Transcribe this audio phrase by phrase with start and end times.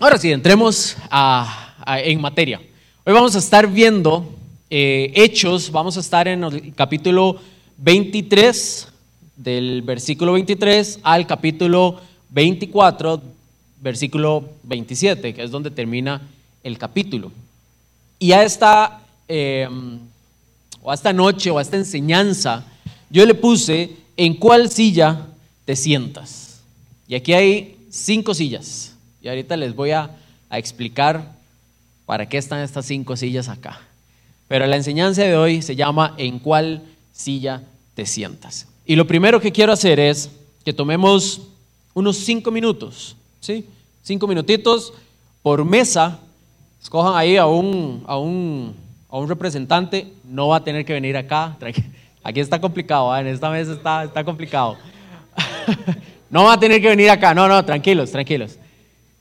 [0.00, 0.96] Ahora sí, entremos
[1.86, 2.60] en materia.
[3.04, 4.34] Hoy vamos a estar viendo
[4.70, 7.38] eh, Hechos, vamos a estar en el capítulo
[7.78, 8.88] 23,
[9.36, 12.00] del versículo 23 al capítulo
[12.30, 13.22] 24,
[13.80, 16.22] versículo 27, que es donde termina
[16.62, 17.30] el capítulo.
[18.18, 19.68] Y a esta, eh,
[20.82, 22.64] o a esta noche o a esta enseñanza,
[23.10, 25.26] yo le puse en cuál silla
[25.64, 26.60] te sientas.
[27.06, 28.94] Y aquí hay cinco sillas.
[29.22, 30.10] Y ahorita les voy a,
[30.50, 31.32] explicar
[32.06, 33.80] para qué están estas cinco sillas acá.
[34.46, 36.82] Pero la enseñanza de hoy se llama ¿En cuál
[37.12, 37.64] silla
[37.96, 38.68] te sientas?
[38.86, 40.30] Y lo primero que quiero hacer es
[40.64, 41.40] que tomemos
[41.92, 43.66] unos cinco minutos, ¿sí?
[44.04, 44.92] Cinco minutitos
[45.42, 46.20] por mesa.
[46.80, 48.76] Escojan ahí a un, a un,
[49.08, 50.12] a un representante.
[50.22, 51.56] No va a tener que venir acá.
[52.22, 53.20] Aquí está complicado, ¿eh?
[53.22, 54.76] en esta mesa está, está complicado.
[56.30, 57.34] no va a tener que venir acá.
[57.34, 58.58] No, no, tranquilos, tranquilos.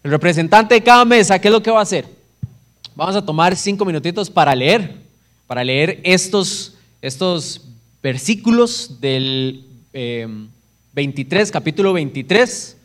[0.04, 2.06] El representante de cada mesa, ¿qué es lo que va a hacer?
[2.96, 4.96] Vamos a tomar cinco minutitos para leer,
[5.48, 7.62] para leer estos, estos
[8.02, 9.64] versículos del
[10.94, 12.78] 23, eh, capítulo 23,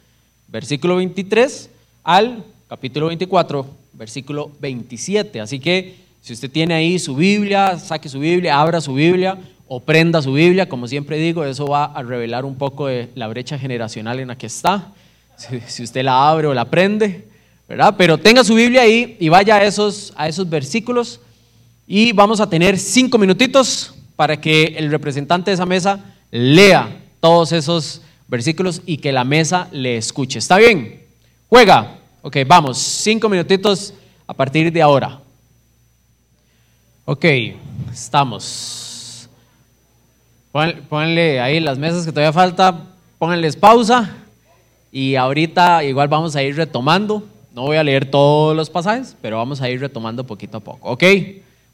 [0.48, 1.70] versículo 23
[2.04, 5.40] al capítulo 24, versículo 27.
[5.40, 9.38] Así que si usted tiene ahí su Biblia, saque su Biblia, abra su Biblia
[9.68, 13.28] o prenda su Biblia, como siempre digo, eso va a revelar un poco de la
[13.28, 14.92] brecha generacional en la que está
[15.68, 17.28] si, usted la abre o la prende,
[17.68, 17.94] ¿verdad?
[17.96, 21.20] Pero tenga su Biblia ahí y vaya a esos, a esos versículos
[21.86, 27.52] y vamos a tener cinco minutitos para que el representante de esa mesa lea todos
[27.52, 30.38] esos versículos y que la mesa le escuche.
[30.38, 31.02] ¿Está bien?
[31.48, 31.94] Juega.
[32.20, 33.94] Ok, vamos, cinco minutitos
[34.26, 35.20] a partir de ahora.
[37.04, 37.24] Ok,
[37.92, 38.87] estamos.
[40.52, 42.84] Pónganle ahí las mesas que todavía falta,
[43.18, 44.16] pónganles pausa
[44.90, 47.22] y ahorita igual vamos a ir retomando.
[47.54, 50.90] No voy a leer todos los pasajes, pero vamos a ir retomando poquito a poco,
[50.90, 51.04] ¿ok?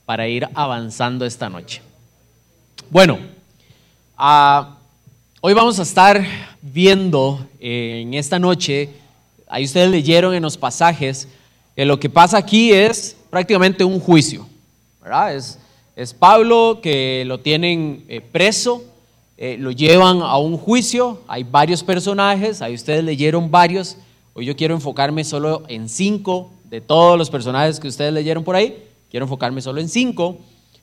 [0.05, 1.83] Para ir avanzando esta noche.
[2.91, 3.19] Bueno,
[4.17, 4.77] ah,
[5.41, 6.25] hoy vamos a estar
[6.61, 8.91] viendo eh, en esta noche,
[9.49, 11.29] ahí ustedes leyeron en los pasajes,
[11.77, 14.47] que lo que pasa aquí es prácticamente un juicio,
[15.03, 15.35] ¿verdad?
[15.35, 15.59] Es,
[15.97, 18.83] es Pablo que lo tienen eh, preso
[19.37, 23.97] eh, lo llevan a un juicio, hay varios personajes, ahí ustedes leyeron varios,
[24.33, 28.55] hoy yo quiero enfocarme solo en cinco de todos los personajes que ustedes leyeron por
[28.55, 30.39] ahí, quiero enfocarme solo en cinco,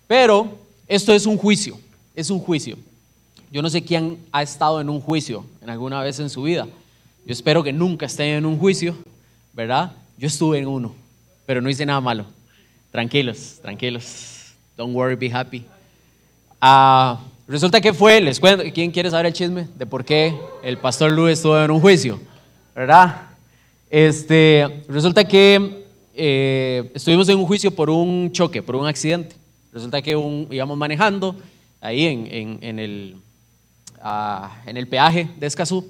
[0.05, 0.49] pero
[0.85, 1.79] esto es un juicio,
[2.13, 2.77] es un juicio.
[3.53, 6.67] Yo no sé quién ha estado en un juicio en alguna vez en su vida,
[7.25, 8.95] yo espero que nunca estén en un juicio,
[9.53, 9.93] ¿verdad?
[10.17, 10.93] Yo estuve en uno,
[11.45, 12.25] pero no hice nada malo.
[12.91, 14.30] Tranquilos, tranquilos.
[14.81, 15.63] Don't worry, be happy.
[16.59, 20.33] Ah, Resulta que fue, les cuento, ¿quién quiere saber el chisme de por qué
[20.63, 22.19] el pastor Luis estuvo en un juicio?
[22.73, 23.27] ¿Verdad?
[23.91, 29.35] Este, resulta que eh, estuvimos en un juicio por un choque, por un accidente.
[29.71, 30.17] Resulta que
[30.49, 31.35] íbamos manejando
[31.79, 33.17] ahí en, el,
[34.01, 35.85] ah, en el peaje de Escazú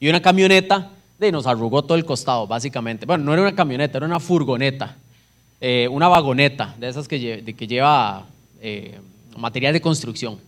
[0.00, 3.06] y una camioneta de, nos arrugó todo el costado, básicamente.
[3.06, 4.96] Bueno, no era una camioneta, era una furgoneta,
[5.60, 8.26] eh, una vagoneta de esas que, que lleva
[8.60, 8.98] eh,
[9.36, 10.38] material de construcción.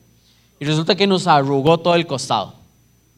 [0.61, 2.55] Y resulta que nos arrugó todo el costado.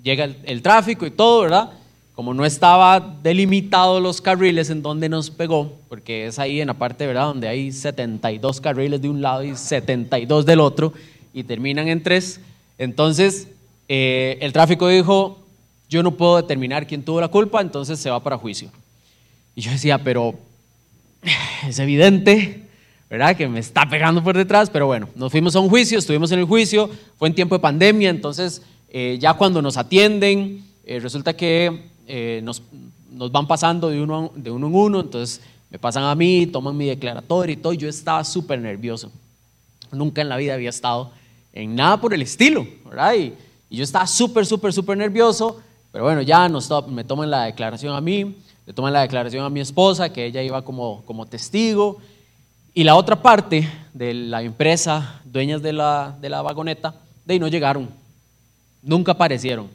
[0.03, 1.71] Llega el, tráfico y todo, ¿verdad?
[2.15, 6.75] Como no estaba delimitado los carriles en donde nos pegó, porque es ahí en la
[6.75, 7.27] parte, ¿verdad?
[7.27, 10.93] Donde hay 72 carriles de un lado y 72 del otro,
[11.33, 12.41] y terminan en tres.
[12.79, 13.49] Entonces,
[13.89, 15.39] eh, el tráfico dijo,
[15.89, 18.71] yo no puedo determinar quién tuvo la culpa, entonces se va para juicio.
[19.55, 20.35] Y yo decía, pero
[21.69, 22.71] es evidente
[23.11, 23.37] ¿verdad?
[23.37, 26.39] Que me está pegando por detrás, pero bueno, nos fuimos a un juicio, estuvimos en
[26.39, 26.89] el juicio,
[27.19, 32.41] fue en tiempo de pandemia, entonces eh, ya cuando nos atienden, eh, resulta que eh,
[32.45, 32.63] nos,
[33.11, 36.77] nos, van pasando de uno, de uno en uno, entonces me pasan a mí, toman
[36.77, 39.11] mi declaratorio y todo, yo estaba súper nervioso.
[39.91, 41.11] Nunca en la vida había estado
[41.53, 43.15] en nada por el estilo, ¿verdad?
[43.15, 43.35] Y,
[43.71, 45.61] y yo estaba súper, súper, súper nervioso,
[45.91, 48.37] pero bueno, ya nos, me toman la declaración a mí,
[48.67, 51.99] le toman la declaración a mi esposa, que ella iba como, como testigo,
[52.73, 57.41] y la otra parte de la empresa, dueñas de la, de la vagoneta, de ahí
[57.41, 57.89] no llegaron.
[58.83, 59.69] Nunca aparecieron.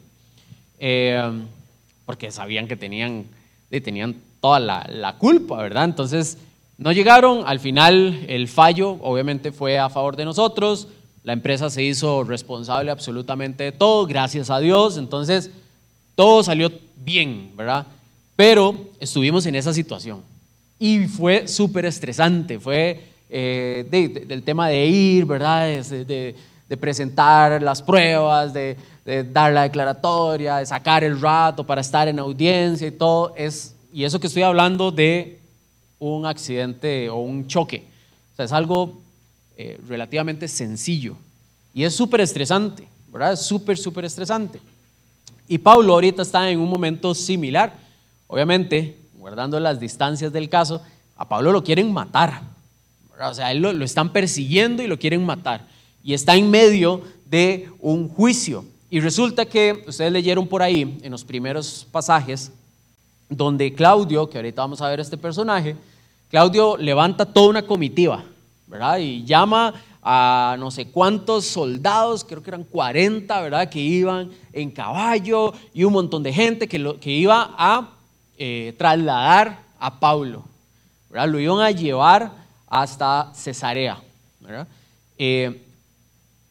[0.78, 1.22] Eh,
[2.06, 3.26] porque sabían que tenían,
[3.70, 5.84] tenían toda la, la, culpa, ¿verdad?
[5.84, 6.38] Entonces,
[6.78, 7.42] no llegaron.
[7.46, 10.88] Al final, el fallo obviamente fue a favor de nosotros.
[11.22, 14.96] La empresa se hizo responsable absolutamente de todo, gracias a Dios.
[14.96, 15.50] Entonces,
[16.14, 17.86] todo salió bien, ¿verdad?
[18.36, 20.22] Pero estuvimos en esa situación.
[20.78, 25.66] Y fue súper estresante, fue eh, del tema de ir, ¿verdad?
[25.66, 26.34] De,
[26.68, 32.08] de presentar las pruebas, de, de, dar la declaratoria, de sacar el rato para estar
[32.08, 33.34] en audiencia y todo.
[33.36, 35.40] Es, y eso que estoy hablando de
[35.98, 37.84] un accidente o un choque.
[38.32, 39.00] O sea, es algo
[39.56, 41.16] eh, relativamente sencillo.
[41.72, 43.32] Y es súper estresante, ¿verdad?
[43.34, 44.60] Es súper, súper estresante.
[45.48, 47.72] Y Pablo ahorita está en un momento similar.
[48.26, 50.82] Obviamente, guardando las distancias del caso,
[51.16, 52.42] a Pablo lo quieren matar.
[53.20, 55.66] O sea, él lo, lo están persiguiendo y lo quieren matar.
[56.02, 58.64] Y está en medio de un juicio.
[58.90, 62.52] Y resulta que ustedes leyeron por ahí, en los primeros pasajes,
[63.28, 65.76] donde Claudio, que ahorita vamos a ver este personaje,
[66.30, 68.24] Claudio levanta toda una comitiva,
[68.66, 68.98] ¿verdad?
[68.98, 73.68] Y llama a no sé cuántos soldados, creo que eran 40, ¿verdad?
[73.68, 77.95] Que iban en caballo y un montón de gente que, lo, que iba a
[78.38, 80.44] eh, trasladar a Pablo,
[81.10, 81.28] ¿verdad?
[81.28, 82.32] Lo iban a llevar
[82.68, 83.98] hasta Cesarea,
[84.40, 84.66] ¿verdad?
[85.18, 85.62] Eh,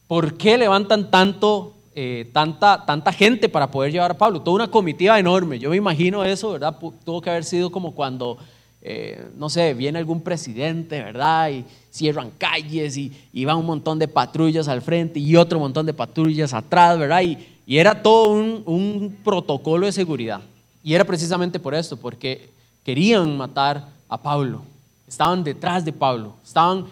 [0.06, 4.40] ¿Por qué levantan tanto, eh, tanta, tanta gente para poder llevar a Pablo?
[4.40, 5.58] Toda una comitiva enorme.
[5.58, 6.76] Yo me imagino eso, ¿verdad?
[7.04, 8.38] Tuvo que haber sido como cuando,
[8.82, 11.50] eh, no sé, viene algún presidente, ¿verdad?
[11.50, 15.86] Y cierran calles y, y va un montón de patrullas al frente y otro montón
[15.86, 17.22] de patrullas atrás, ¿verdad?
[17.22, 20.40] Y, y era todo un, un protocolo de seguridad.
[20.86, 22.48] Y era precisamente por esto, porque
[22.84, 24.62] querían matar a Pablo.
[25.08, 26.86] Estaban detrás de Pablo, estaban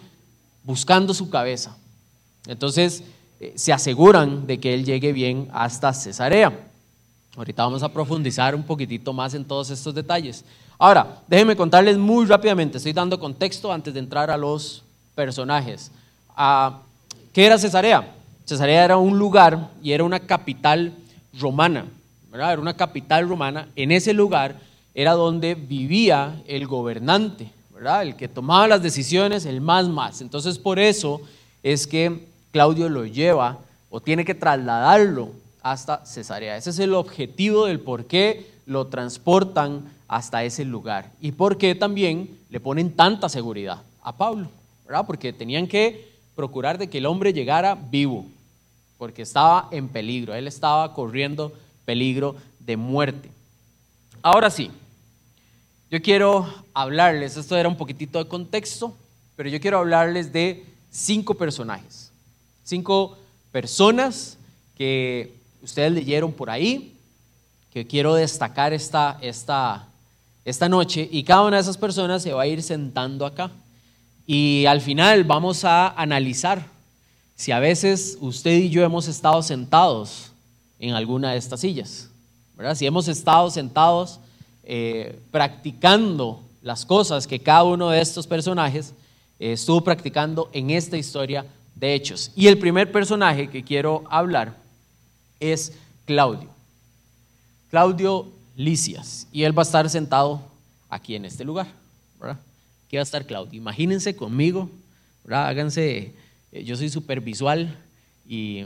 [0.64, 1.76] buscando su cabeza.
[2.48, 3.04] Entonces
[3.38, 6.52] eh, se aseguran de que él llegue bien hasta Cesarea.
[7.36, 10.44] Ahorita vamos a profundizar un poquitito más en todos estos detalles.
[10.76, 14.82] Ahora, déjenme contarles muy rápidamente, estoy dando contexto antes de entrar a los
[15.14, 15.92] personajes.
[16.36, 16.80] Ah,
[17.32, 18.12] ¿Qué era Cesarea?
[18.44, 20.92] Cesarea era un lugar y era una capital
[21.38, 21.86] romana,
[22.34, 23.68] Era una capital romana.
[23.76, 24.58] En ese lugar
[24.92, 27.52] era donde vivía el gobernante.
[28.02, 30.20] El que tomaba las decisiones, el más más.
[30.20, 31.20] Entonces, por eso
[31.62, 33.58] es que Claudio lo lleva
[33.88, 35.30] o tiene que trasladarlo
[35.62, 36.56] hasta Cesarea.
[36.56, 41.74] Ese es el objetivo del por qué lo transportan hasta ese lugar y por qué
[41.74, 44.48] también le ponen tanta seguridad a Pablo.
[45.06, 48.26] Porque tenían que procurar de que el hombre llegara vivo,
[48.98, 51.52] porque estaba en peligro, él estaba corriendo
[51.84, 53.30] peligro de muerte.
[54.22, 54.70] Ahora sí,
[55.90, 58.96] yo quiero hablarles, esto era un poquitito de contexto,
[59.36, 62.04] pero yo quiero hablarles de cinco personajes
[62.64, 63.18] Cinco
[63.52, 64.38] personas
[64.74, 66.96] que ustedes leyeron por ahí,
[67.70, 69.86] que quiero destacar esta, esta,
[70.46, 73.50] esta noche, y cada una de esas personas se va a ir sentando acá.
[74.26, 76.66] Y al final vamos a analizar
[77.36, 80.32] si a veces usted y yo hemos estado sentados
[80.88, 82.10] en alguna de estas sillas,
[82.56, 82.74] ¿verdad?
[82.74, 84.20] Si hemos estado sentados
[84.64, 88.92] eh, practicando las cosas que cada uno de estos personajes
[89.38, 92.32] eh, estuvo practicando en esta historia de Hechos.
[92.36, 94.56] Y el primer personaje que quiero hablar
[95.40, 95.72] es
[96.04, 96.50] Claudio.
[97.70, 99.26] Claudio Licias.
[99.32, 100.42] Y él va a estar sentado
[100.90, 101.66] aquí en este lugar.
[102.20, 102.38] ¿verdad?
[102.86, 103.58] Aquí va a estar Claudio.
[103.58, 104.70] Imagínense conmigo,
[105.24, 105.48] ¿verdad?
[105.48, 106.14] háganse,
[106.52, 107.74] eh, yo soy supervisual
[108.28, 108.64] y,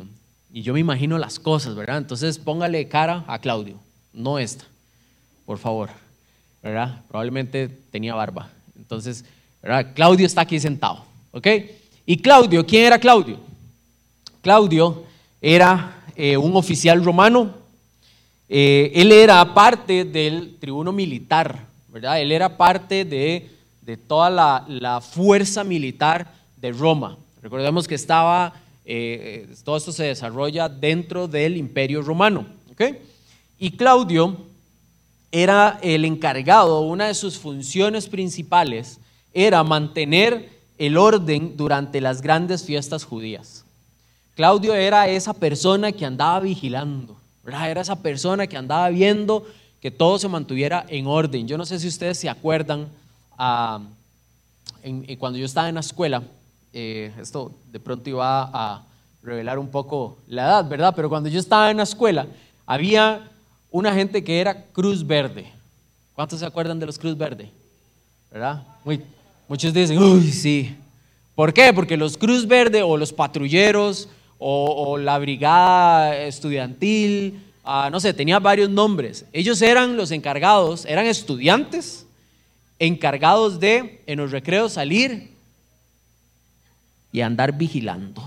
[0.52, 1.98] y yo me imagino las cosas, ¿verdad?
[1.98, 3.76] Entonces póngale cara a Claudio,
[4.12, 4.64] no esta,
[5.46, 5.90] por favor,
[6.62, 7.02] ¿verdad?
[7.08, 8.50] Probablemente tenía barba.
[8.76, 9.24] Entonces,
[9.62, 9.92] ¿verdad?
[9.94, 11.46] Claudio está aquí sentado, ¿ok?
[12.06, 12.64] ¿Y Claudio?
[12.64, 13.38] ¿Quién era Claudio?
[14.40, 15.04] Claudio
[15.42, 17.54] era eh, un oficial romano.
[18.48, 22.20] Eh, él era parte del tribuno militar, ¿verdad?
[22.20, 23.50] Él era parte de,
[24.06, 27.18] toda la, fuerza militar de Roma.
[27.42, 28.54] Recordemos que estaba,
[28.90, 32.46] eh, todo esto se desarrolla dentro del imperio romano.
[33.58, 34.46] Y Claudio
[35.30, 38.98] era el encargado, una de sus funciones principales
[39.34, 43.66] era mantener el orden durante las grandes fiestas judías.
[44.34, 47.14] Claudio era esa persona que andaba vigilando,
[47.44, 49.46] era esa persona que andaba viendo
[49.82, 51.46] que todo se mantuviera en orden.
[51.46, 52.88] Yo no sé si ustedes se acuerdan,
[53.36, 53.82] ah,
[55.18, 56.22] cuando yo estaba en la escuela,
[56.72, 58.82] eh, esto de pronto iba a
[59.22, 60.92] revelar un poco la edad, ¿verdad?
[60.94, 62.26] Pero cuando yo estaba en la escuela,
[62.66, 63.30] había
[63.70, 65.52] una gente que era Cruz Verde.
[66.14, 67.50] ¿Cuántos se acuerdan de los Cruz Verde?
[68.30, 68.62] ¿Verdad?
[69.48, 70.76] Muchos dicen, uy, sí.
[71.34, 71.72] ¿Por qué?
[71.72, 74.08] Porque los Cruz Verde o los patrulleros
[74.38, 79.24] o, la brigada estudiantil, ah, no sé, tenía varios nombres.
[79.32, 82.06] Ellos eran los encargados, eran estudiantes
[82.78, 85.37] encargados de en los recreos salir
[87.12, 88.22] y andar vigilando,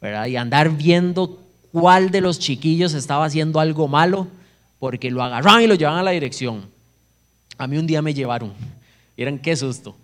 [0.00, 0.26] ¿verdad?
[0.26, 1.40] Y andar viendo
[1.72, 4.28] cuál de los chiquillos estaba haciendo algo malo,
[4.78, 6.62] porque lo agarraban y lo llevaban a la dirección.
[7.58, 8.52] A mí un día me llevaron
[9.16, 9.96] Miren qué susto.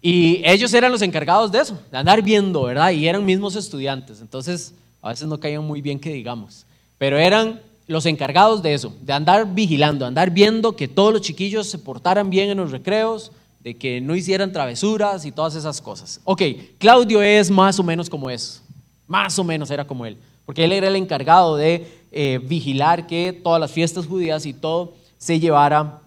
[0.00, 2.90] Y ellos eran los encargados de eso, de andar viendo, ¿verdad?
[2.92, 4.20] Y eran mismos estudiantes.
[4.20, 6.64] Entonces, a veces no caían muy bien que digamos.
[6.98, 11.66] Pero eran los encargados de eso, de andar vigilando, andar viendo que todos los chiquillos
[11.68, 13.32] se portaran bien en los recreos,
[13.66, 16.20] de que no hicieran travesuras y todas esas cosas.
[16.22, 16.40] Ok,
[16.78, 18.62] Claudio es más o menos como es,
[19.08, 23.32] más o menos era como él, porque él era el encargado de eh, vigilar que
[23.32, 25.98] todas las fiestas judías y todo se llevara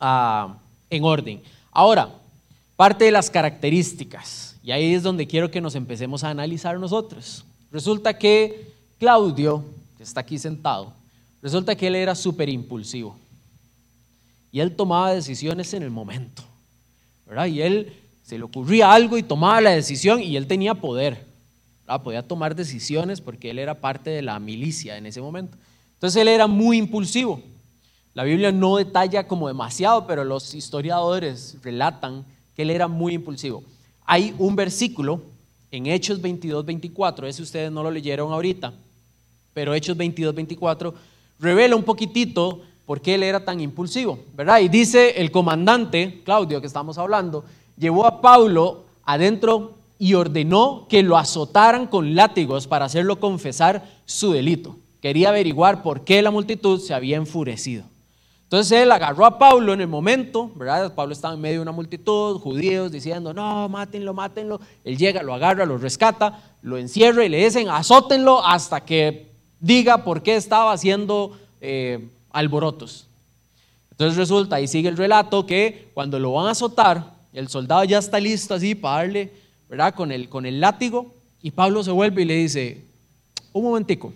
[0.00, 0.54] ah,
[0.90, 1.40] en orden.
[1.70, 2.10] Ahora,
[2.76, 7.42] parte de las características, y ahí es donde quiero que nos empecemos a analizar nosotros.
[7.70, 9.64] Resulta que Claudio,
[9.96, 10.92] que está aquí sentado,
[11.40, 13.16] resulta que él era súper impulsivo.
[14.52, 16.51] Y él tomaba decisiones en el momento.
[17.48, 21.24] Y él se le ocurría algo y tomaba la decisión y él tenía poder.
[22.04, 25.58] Podía tomar decisiones porque él era parte de la milicia en ese momento.
[25.94, 27.42] Entonces él era muy impulsivo.
[28.14, 32.24] La Biblia no detalla como demasiado, pero los historiadores relatan
[32.54, 33.62] que él era muy impulsivo.
[34.04, 35.22] Hay un versículo
[35.70, 38.74] en Hechos 22, 24, ese ustedes no lo leyeron ahorita,
[39.54, 40.94] pero Hechos 22, 24
[41.38, 44.60] revela un poquitito por qué él era tan impulsivo, ¿verdad?
[44.60, 47.44] Y dice el comandante, Claudio, que estamos hablando,
[47.76, 54.32] llevó a Pablo adentro y ordenó que lo azotaran con látigos para hacerlo confesar su
[54.32, 54.76] delito.
[55.00, 57.84] Quería averiguar por qué la multitud se había enfurecido.
[58.52, 60.94] Entonces él agarró a Pablo en el momento, ¿verdad?
[60.94, 64.60] Pablo estaba en medio de una multitud, judíos diciendo, no, mátenlo, mátenlo.
[64.84, 70.04] Él llega, lo agarra, lo rescata, lo encierra y le dicen, azótenlo hasta que diga
[70.04, 73.06] por qué estaba haciendo eh, alborotos.
[73.92, 77.98] Entonces resulta, y sigue el relato, que cuando lo van a azotar, el soldado ya
[77.98, 79.32] está listo así para darle,
[79.68, 79.94] ¿verdad?
[79.94, 82.84] Con el, con el látigo, y Pablo se vuelve y le dice,
[83.52, 84.12] un momentico,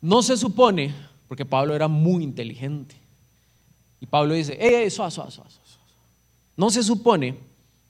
[0.00, 0.94] no se supone,
[1.28, 2.96] porque Pablo era muy inteligente,
[4.00, 5.78] y Pablo dice, eh, eso, eso, eso, eso,
[6.56, 7.36] no se supone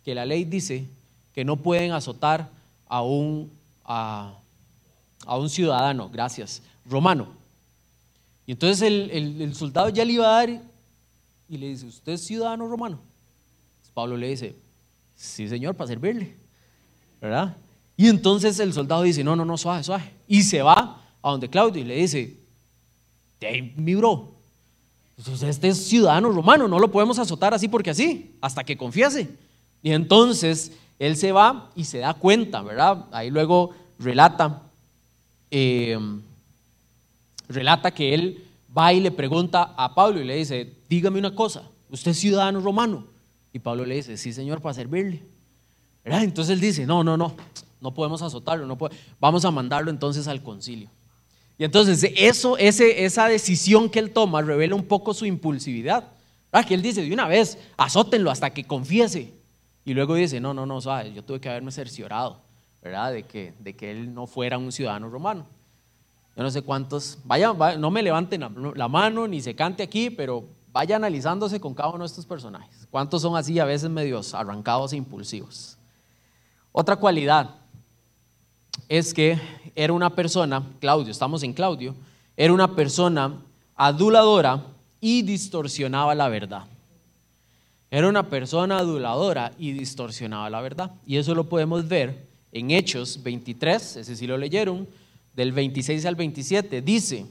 [0.04, 0.86] que la ley dice
[1.34, 2.48] que no pueden azotar
[2.88, 3.50] a un,
[3.84, 4.34] a
[5.26, 7.39] un ciudadano, gracias, romano.
[8.50, 10.60] Y entonces el, soldado ya le iba a dar
[11.48, 12.98] y le dice, ¿usted es ciudadano romano?
[13.94, 14.56] Pablo le dice,
[15.14, 16.34] sí señor, para servirle,
[17.20, 17.56] ¿verdad?
[17.96, 20.10] Y entonces el soldado dice, no, no, no, suave, suave.
[20.26, 22.38] Y se va a donde Claudio y le dice,
[23.38, 24.32] hey, mi bro,
[25.16, 29.30] este es ciudadano romano, no lo podemos azotar así porque así, hasta que confiese.
[29.80, 33.06] Y entonces él se va y se da cuenta, ¿verdad?
[33.12, 34.62] Ahí luego relata
[35.52, 35.96] eh,
[37.50, 38.44] relata que él
[38.76, 42.60] va y le pregunta a Pablo y le dice, dígame una cosa, ¿usted es ciudadano
[42.60, 43.06] romano?
[43.52, 45.22] Y Pablo le dice, sí señor, para servirle.
[46.04, 47.34] Entonces él dice, no, no, no,
[47.80, 48.78] no podemos azotarlo, no
[49.18, 50.88] vamos a mandarlo entonces al concilio.
[51.58, 56.08] Y entonces eso, ese, esa decisión que él toma revela un poco su impulsividad.
[56.66, 59.34] Que él dice, de una vez, azótenlo hasta que confiese.
[59.84, 61.14] Y luego dice, no, no, no, ¿sabes?
[61.14, 62.40] yo tuve que haberme cerciorado,
[62.82, 63.12] ¿verdad?
[63.12, 65.46] De que, de que él no fuera un ciudadano romano.
[66.40, 68.40] Yo no sé cuántos, vaya, no me levanten
[68.74, 70.42] la, mano ni se cante aquí, pero
[70.72, 72.88] vaya analizándose con cada uno de estos personajes.
[72.90, 75.76] ¿Cuántos son así a veces medios arrancados e impulsivos?
[76.72, 77.56] Otra cualidad
[78.88, 79.38] es que
[79.74, 81.94] era una persona, Claudio, estamos en Claudio,
[82.38, 83.42] era una persona
[83.76, 84.64] aduladora
[84.98, 86.64] y distorsionaba la verdad.
[87.90, 90.92] Era una persona aduladora y distorsionaba la verdad.
[91.04, 94.88] Y eso lo podemos ver en Hechos 23, ese sí lo leyeron,
[95.40, 97.24] del 26 al 27, dice,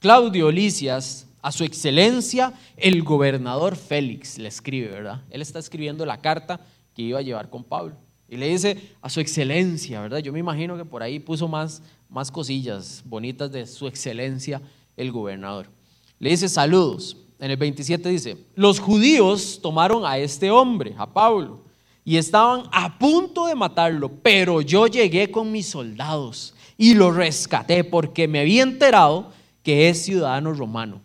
[0.00, 5.22] Claudio Licias, a su excelencia, el gobernador Félix, le escribe, ¿verdad?
[5.30, 6.60] Él está escribiendo la carta
[6.94, 7.94] que iba a llevar con Pablo.
[8.28, 10.18] Y le dice, a su excelencia, ¿verdad?
[10.18, 14.60] Yo me imagino que por ahí puso más, más cosillas bonitas de su excelencia,
[14.96, 15.70] el gobernador.
[16.18, 17.16] Le dice, saludos.
[17.38, 21.62] En el 27 dice, los judíos tomaron a este hombre, a Pablo,
[22.04, 27.84] y estaban a punto de matarlo, pero yo llegué con mis soldados y lo rescaté
[27.84, 29.30] porque me había enterado
[29.62, 31.00] que es ciudadano romano.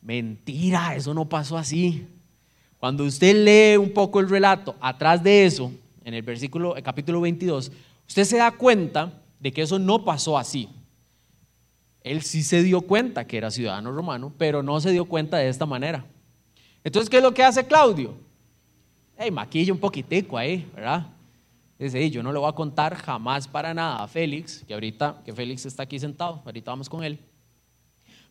[0.00, 2.06] Mentira, eso no pasó así.
[2.78, 5.70] Cuando usted lee un poco el relato, atrás de eso,
[6.04, 7.70] en el versículo, el capítulo 22,
[8.08, 10.68] usted se da cuenta de que eso no pasó así.
[12.02, 15.50] Él sí se dio cuenta que era ciudadano romano, pero no se dio cuenta de
[15.50, 16.06] esta manera.
[16.82, 18.14] Entonces, ¿qué es lo que hace Claudio?
[19.18, 21.06] Hey, maquilla un poquitico ahí, ¿verdad?
[21.84, 25.32] Dice, yo no le voy a contar jamás para nada a Félix, que ahorita, que
[25.32, 27.18] Félix está aquí sentado, ahorita vamos con él.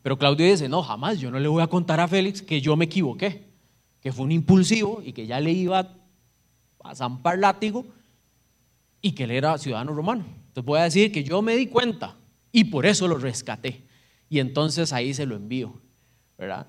[0.04, 2.76] Pero Claudio dice, no, jamás, yo no le voy a contar a Félix que yo
[2.76, 3.50] me equivoqué,
[4.02, 5.96] que fue un impulsivo y que ya le iba
[6.84, 7.86] a zampar látigo
[9.02, 10.26] y que él era ciudadano romano.
[10.28, 12.16] Entonces voy a decir que yo me di cuenta
[12.52, 13.88] y por eso lo rescaté.
[14.30, 15.74] Y entonces ahí se lo envío,
[16.38, 16.68] ¿verdad?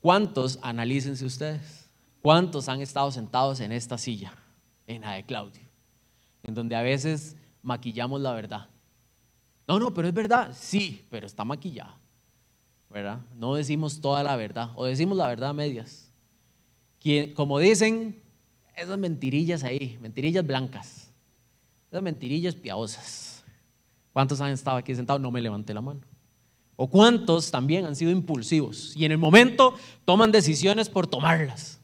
[0.00, 1.90] ¿Cuántos, analícense ustedes,
[2.22, 4.32] ¿Cuántos han estado sentados en esta silla,
[4.86, 5.65] en la de Claudio,
[6.46, 8.68] en donde a veces maquillamos la verdad?
[9.68, 11.98] No, no, pero es verdad, sí, pero está maquillada,
[12.88, 13.20] ¿verdad?
[13.34, 16.12] No decimos toda la verdad, o decimos la verdad a medias.
[17.34, 18.22] como dicen,
[18.76, 21.10] esas mentirillas ahí, mentirillas blancas,
[21.90, 23.44] esas mentirillas piadosas.
[24.12, 25.20] ¿Cuántos han estado aquí sentados?
[25.20, 26.00] No me levanté la mano.
[26.76, 29.74] ¿O cuántos también han sido impulsivos y en el momento
[30.04, 31.80] toman decisiones por tomarlas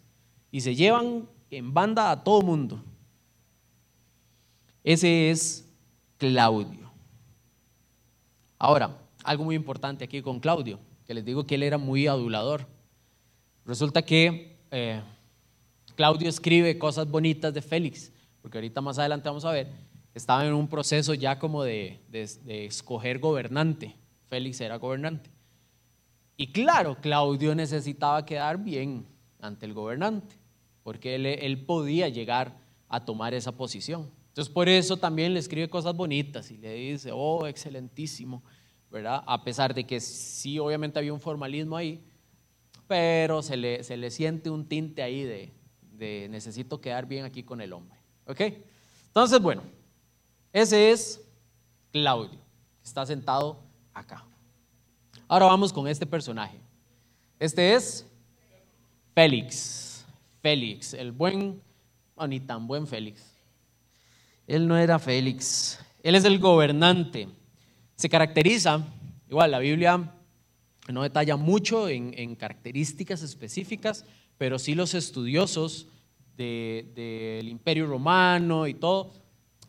[0.50, 2.82] y se llevan en banda a todo mundo?
[4.84, 5.68] Ese es
[6.18, 6.90] Claudio.
[8.58, 12.66] Ahora, algo muy importante aquí con Claudio, que les digo que él era muy adulador.
[13.64, 15.00] Resulta que eh,
[15.94, 19.68] Claudio escribe cosas bonitas de Félix, porque ahorita más adelante vamos a ver,
[20.14, 23.96] estaba en un proceso ya como de, de escoger gobernante.
[24.28, 25.30] Félix era gobernante.
[26.36, 29.06] Y claro, Claudio necesitaba quedar bien
[29.40, 30.36] ante el gobernante,
[30.82, 32.56] porque él, podía llegar
[32.88, 34.10] a tomar esa posición.
[34.32, 38.42] Entonces por eso también le escribe cosas bonitas y le dice, oh, excelentísimo,
[38.90, 39.22] ¿verdad?
[39.26, 42.02] A pesar de que sí, obviamente había un formalismo ahí,
[42.88, 47.42] pero se le, se le siente un tinte ahí de, de necesito quedar bien aquí
[47.42, 47.98] con el hombre.
[48.26, 48.40] ¿Ok?
[49.08, 49.62] Entonces, bueno,
[50.50, 51.22] ese es
[51.90, 52.38] Claudio,
[52.80, 53.60] que está sentado
[53.92, 54.24] acá.
[55.28, 56.58] Ahora vamos con este personaje.
[57.38, 58.06] Este es
[59.14, 60.06] Félix.
[60.40, 61.62] Félix, el buen,
[62.14, 63.31] oh, ni tan buen Félix.
[64.46, 65.78] Él no era Félix.
[66.02, 67.28] Él es el gobernante.
[67.96, 68.84] Se caracteriza,
[69.28, 70.12] igual la Biblia
[70.88, 74.04] no detalla mucho en, características específicas,
[74.36, 75.86] pero sí los estudiosos
[76.36, 79.12] del imperio romano y todo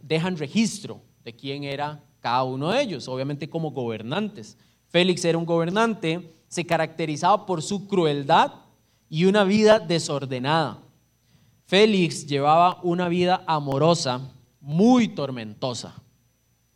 [0.01, 4.57] dejan registro de quién era cada uno de ellos, obviamente como gobernantes.
[4.87, 8.53] Félix era un gobernante, se caracterizaba por su crueldad
[9.09, 10.79] y una vida desordenada.
[11.65, 16.01] Félix llevaba una vida amorosa muy tormentosa.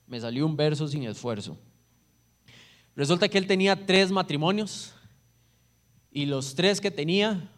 [0.06, 1.58] Me salió un verso sin esfuerzo.
[2.96, 4.94] Resulta que él tenía tres matrimonios
[6.12, 7.50] y los tres que tenía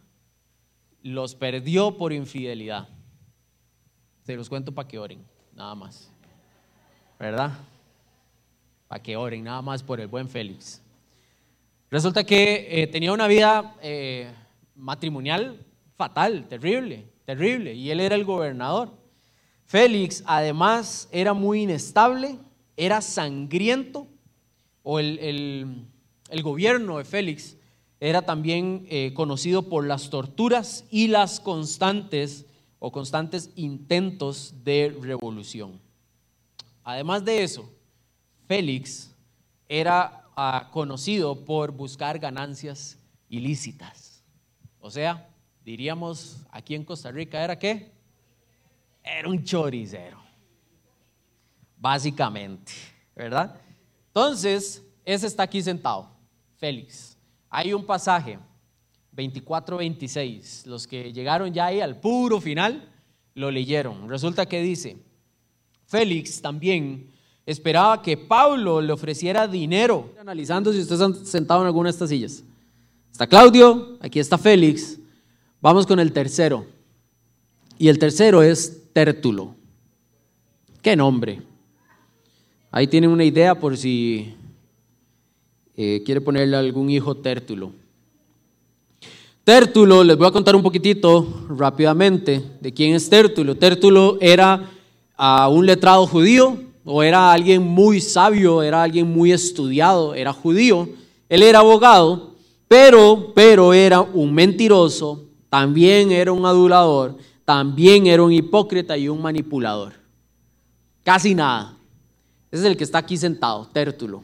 [1.04, 2.88] los perdió por infidelidad.
[4.24, 6.10] Se los cuento para que oren, nada más.
[7.20, 7.58] ¿Verdad?
[8.90, 10.82] para que oren nada más por el buen Félix.
[11.92, 14.34] Resulta que eh, tenía una vida eh,
[14.76, 15.64] matrimonial
[15.96, 18.92] fatal, terrible, terrible, y él era el gobernador.
[19.70, 22.40] Félix además era muy inestable,
[22.76, 24.08] era sangriento,
[24.82, 25.86] o el,
[26.42, 27.56] gobierno de Félix
[28.00, 32.48] era también eh, conocido por las torturas y las constantes
[32.80, 35.80] o constantes intentos de revolución.
[36.84, 37.70] Además de eso,
[38.48, 39.12] Félix
[39.68, 42.98] era ah, conocido por buscar ganancias
[43.30, 44.24] ilícitas.
[44.80, 45.30] O sea,
[45.64, 47.99] diríamos aquí en Costa Rica, ¿era qué?
[49.04, 50.20] Era un choricero.
[51.78, 52.72] Básicamente,
[53.16, 53.60] ¿verdad?
[54.08, 56.10] Entonces, ese está aquí sentado,
[56.58, 57.18] Félix.
[57.50, 58.38] Hay un pasaje,
[59.16, 62.90] 24-26, los que llegaron ya ahí al puro final,
[63.34, 64.10] lo leyeron.
[64.10, 64.98] Resulta que dice,
[65.86, 67.12] Félix también
[67.46, 70.14] esperaba que Pablo le ofreciera dinero.
[70.20, 72.44] Analizando si ustedes han sentado en alguna de estas sillas.
[73.12, 75.00] Está Claudio, aquí está Félix.
[75.62, 76.66] Vamos con el tercero.
[77.78, 79.56] Y el tercero es Tértulo.
[80.82, 81.42] ¿Qué nombre?
[82.72, 84.34] Ahí tienen una idea por si
[85.76, 87.72] eh, quiere ponerle algún hijo Tértulo.
[89.44, 93.56] Tértulo, les voy a contar un poquitito rápidamente de quién es Tértulo.
[93.56, 94.70] Tértulo era
[95.18, 100.90] a un letrado judío, o era alguien muy sabio, era alguien muy estudiado, era judío,
[101.28, 102.36] él era abogado,
[102.68, 107.16] pero, pero era un mentiroso, también era un adulador,
[107.50, 109.94] también era un hipócrita y un manipulador.
[111.04, 111.76] Casi nada.
[112.52, 114.24] Ese es el que está aquí sentado, Tértulo.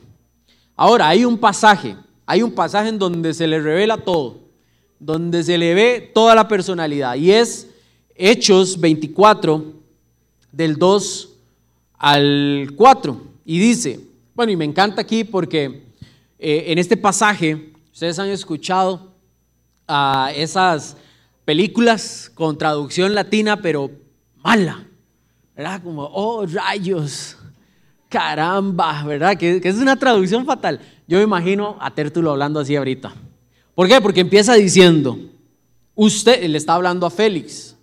[0.75, 4.41] Ahora, hay un pasaje, hay un pasaje en donde se le revela todo,
[4.99, 7.67] donde se le ve toda la personalidad, y es
[8.13, 9.73] Hechos 24,
[10.51, 11.29] del 2
[11.97, 14.01] al 4 y dice,
[14.35, 15.87] bueno, y me encanta aquí porque
[16.37, 19.15] eh, en este pasaje ustedes han escuchado
[19.87, 20.95] a esas
[21.45, 23.91] películas con traducción latina, pero
[24.43, 24.87] mala,
[25.55, 25.81] ¿verdad?
[25.83, 27.37] Como, oh, rayos,
[28.09, 29.37] caramba, ¿verdad?
[29.37, 30.79] Que, es una traducción fatal.
[31.07, 33.13] Yo me imagino a Tértulo hablando así ahorita.
[33.75, 34.01] ¿Por qué?
[34.01, 35.17] Porque empieza diciendo,
[35.93, 37.75] usted, le está hablando a Félix,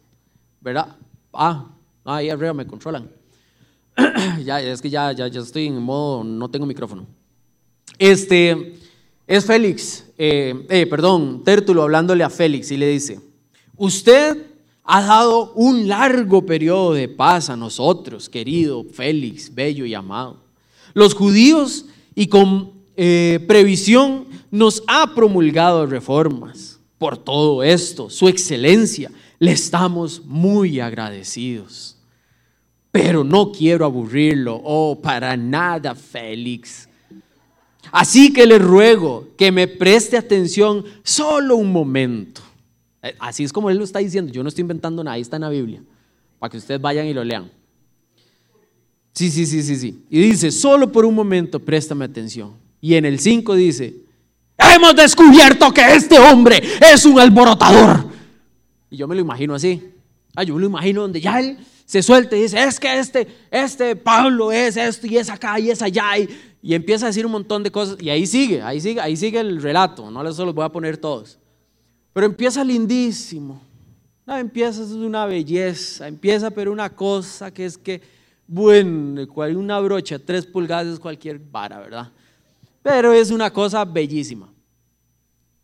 [0.60, 0.96] ¿verdad?
[1.32, 1.66] Ah,
[2.04, 3.08] ahí arriba me controlan.
[4.44, 7.06] ya, es que ya, ya, ya estoy en modo, no tengo micrófono.
[7.98, 8.74] Este,
[9.26, 13.20] es Félix, eh, eh, perdón, Tértulo hablándole a Félix y le dice,
[13.76, 14.46] Usted
[14.84, 20.38] ha dado un largo periodo de paz a nosotros, querido Félix, bello y amado.
[20.94, 26.78] Los judíos y con eh, previsión nos ha promulgado reformas.
[26.98, 31.96] Por todo esto, su excelencia, le estamos muy agradecidos.
[32.92, 36.88] Pero no quiero aburrirlo, oh, para nada, Félix.
[37.90, 42.42] Así que le ruego que me preste atención solo un momento.
[43.02, 44.32] Eh, así es como él lo está diciendo.
[44.32, 45.82] Yo no estoy inventando nada, ahí está en la Biblia,
[46.38, 47.50] para que ustedes vayan y lo lean.
[49.12, 50.04] Sí, sí, sí, sí, sí.
[50.08, 52.54] Y dice, solo por un momento, préstame atención.
[52.80, 53.94] Y en el 5 dice,
[54.56, 58.06] hemos descubierto que este hombre es un alborotador.
[58.90, 59.90] Y yo me lo imagino así.
[60.34, 63.28] Ah, yo me lo imagino donde ya él se suelta y dice, es que este,
[63.50, 66.16] este Pablo es esto y es acá y es allá.
[66.18, 66.28] Y,
[66.62, 67.96] y empieza a decir un montón de cosas.
[68.00, 70.10] Y ahí sigue, ahí sigue, ahí sigue el relato.
[70.10, 71.38] No les los voy a poner todos.
[72.12, 73.60] Pero empieza lindísimo.
[74.26, 76.06] No, empieza es una belleza.
[76.06, 78.00] Empieza pero una cosa que es que,
[78.46, 82.12] bueno, una brocha, tres pulgadas es cualquier vara, ¿verdad?
[82.82, 84.52] Pero es una cosa bellísima.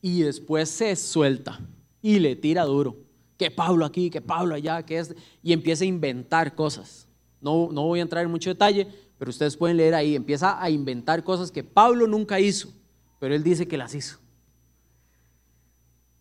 [0.00, 1.60] Y después se suelta
[2.00, 2.96] y le tira duro.
[3.36, 5.14] Que Pablo aquí, que Pablo allá, que es.
[5.42, 7.06] Y empieza a inventar cosas.
[7.40, 10.16] No, no voy a entrar en mucho detalle, pero ustedes pueden leer ahí.
[10.16, 12.72] Empieza a inventar cosas que Pablo nunca hizo,
[13.20, 14.18] pero él dice que las hizo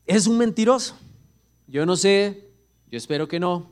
[0.07, 0.95] es un mentiroso.
[1.67, 2.49] Yo no sé,
[2.89, 3.69] yo espero que no,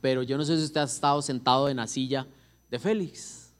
[0.00, 2.26] pero yo no sé si usted ha estado sentado en la silla
[2.70, 3.52] de Félix,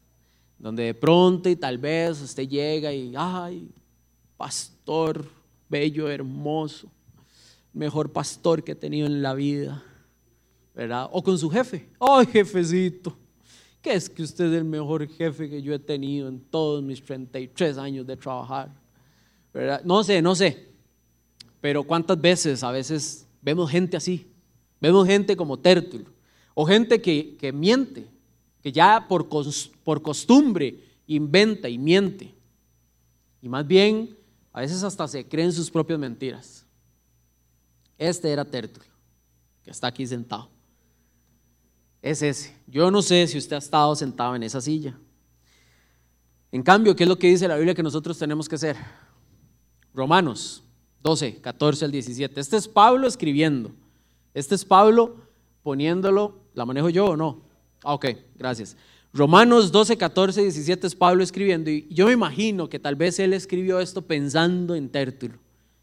[0.58, 3.70] donde de pronto y tal vez usted llega y, ay,
[4.36, 5.28] pastor
[5.68, 6.90] bello, hermoso,
[7.74, 9.82] mejor pastor que he tenido en la vida,
[10.74, 11.08] ¿verdad?
[11.12, 13.14] O con su jefe, ay, jefecito.
[13.82, 17.04] ¿Qué es que usted es el mejor jefe que yo he tenido en todos mis
[17.04, 18.70] 33 años de trabajar?
[19.52, 19.82] ¿verdad?
[19.84, 20.67] No sé, no sé.
[21.60, 24.30] Pero cuántas veces a veces vemos gente así,
[24.80, 26.06] vemos gente como Tértulo,
[26.54, 28.06] o gente que, que miente,
[28.62, 29.28] que ya por,
[29.84, 32.34] por costumbre inventa y miente.
[33.40, 34.16] Y más bien,
[34.52, 36.64] a veces hasta se creen sus propias mentiras.
[37.96, 38.86] Este era Tértulo,
[39.62, 40.48] que está aquí sentado.
[42.00, 42.54] Es ese.
[42.66, 44.96] Yo no sé si usted ha estado sentado en esa silla.
[46.52, 48.76] En cambio, ¿qué es lo que dice la Biblia que nosotros tenemos que hacer?
[49.92, 50.62] Romanos
[51.02, 52.40] 12, 14 al 17.
[52.40, 53.72] Este es Pablo escribiendo.
[54.34, 55.16] Este es Pablo
[55.62, 57.42] poniéndolo, ¿la manejo yo o no?
[57.82, 58.06] Ah, ok,
[58.36, 58.76] gracias.
[59.12, 63.32] Romanos 12, 14, 17 es Pablo escribiendo y yo me imagino que tal vez él
[63.32, 65.34] escribió esto pensando en Tértulo.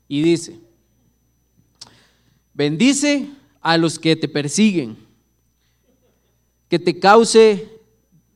[0.08, 0.60] Y dice,
[2.54, 3.28] bendice
[3.62, 4.96] a los que te persiguen,
[6.70, 7.68] que te cause,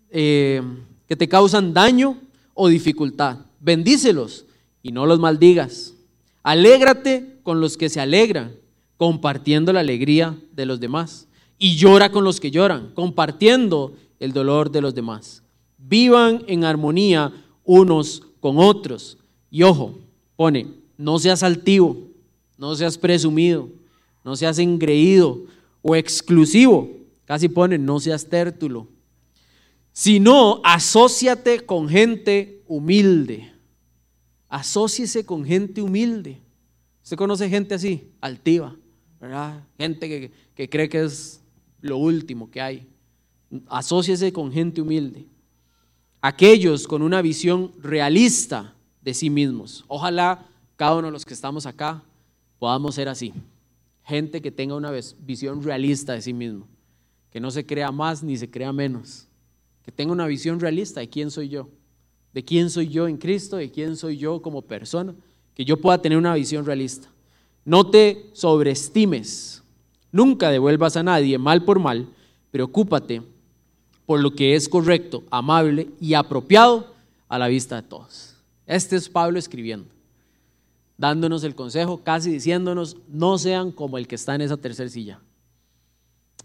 [0.09, 0.61] eh,
[1.07, 2.19] que te causan daño
[2.55, 3.37] o dificultad.
[3.59, 4.45] Bendícelos
[4.81, 5.93] y no los maldigas.
[6.49, 8.55] Alégrate con los que se alegran,
[8.97, 11.27] compartiendo la alegría de los demás.
[11.59, 15.43] Y llora con los que lloran, compartiendo el dolor de los demás.
[15.77, 17.31] Vivan en armonía
[17.63, 19.19] unos con otros.
[19.51, 19.99] Y ojo,
[20.35, 20.65] pone,
[20.97, 22.07] no seas altivo,
[22.57, 23.69] no seas presumido,
[24.25, 25.43] no seas engreído
[25.83, 26.89] o exclusivo.
[27.25, 28.87] Casi pone, no seas tértulo.
[29.93, 33.51] Sino, asóciate con gente humilde
[34.49, 36.41] Asóciese con gente humilde.
[37.03, 38.11] ¿Usted conoce gente así?
[38.19, 38.75] Altiva,
[39.21, 39.63] ¿verdad?
[39.77, 41.41] Gente que, que cree que es
[41.81, 42.87] lo último que hay.
[43.67, 45.27] Asóciese con gente humilde.
[46.19, 49.85] Aquellos con una visión realista de sí mismos.
[49.87, 52.03] Ojalá cada uno de los que estamos acá
[52.57, 53.33] podamos ser así.
[54.03, 56.67] Gente que tenga una visión realista de sí mismo.
[57.29, 59.27] Que no se crea más ni se crea menos.
[59.83, 61.69] Que tenga una visión realista de quién soy yo
[62.33, 65.15] de quién soy yo en Cristo, de quién soy yo como persona,
[65.55, 67.09] que yo pueda tener una visión realista.
[67.65, 69.61] No te sobreestimes,
[70.11, 72.07] nunca devuelvas a nadie mal por mal,
[72.51, 73.21] preocúpate
[74.05, 76.93] por lo que es correcto, amable y apropiado
[77.27, 78.35] a la vista de todos.
[78.65, 79.89] Este es Pablo escribiendo,
[80.97, 85.19] dándonos el consejo, casi diciéndonos, no sean como el que está en esa tercera silla,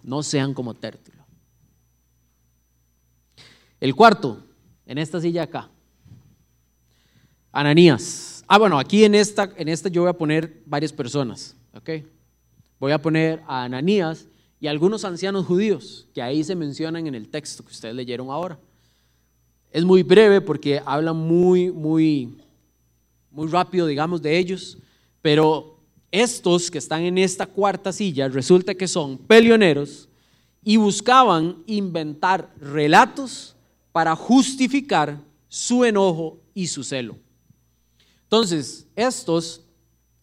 [0.02, 1.24] no sean como Tértulo.
[3.80, 4.38] El cuarto,
[4.86, 5.70] en esta silla acá,
[7.54, 8.44] Ananías.
[8.48, 11.90] Ah, bueno, aquí en esta, en esta yo voy a poner varias personas, ¿ok?
[12.80, 14.26] Voy a poner a Ananías
[14.60, 18.58] y algunos ancianos judíos que ahí se mencionan en el texto que ustedes leyeron ahora.
[19.70, 22.36] Es muy breve porque habla muy, muy,
[23.30, 24.76] muy rápido, digamos, de ellos,
[25.22, 25.78] pero
[26.10, 30.08] estos que están en esta cuarta silla resulta que son peleoneros
[30.64, 33.54] y buscaban inventar relatos
[33.92, 37.16] para justificar su enojo y su celo.
[38.34, 39.62] Entonces, estos,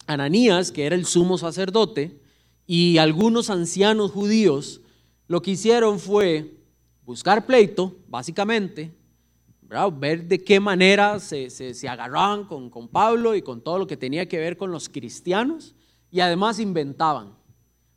[0.06, 2.20] Ananías, que era el sumo sacerdote,
[2.66, 4.82] Y algunos ancianos judíos
[5.28, 6.58] lo que hicieron fue
[7.06, 8.92] buscar pleito, básicamente,
[9.94, 11.48] ver de qué manera se,
[11.88, 15.74] agarraban con Pablo y con todo lo que tenía que ver con los cristianos,
[16.10, 17.34] y además inventaban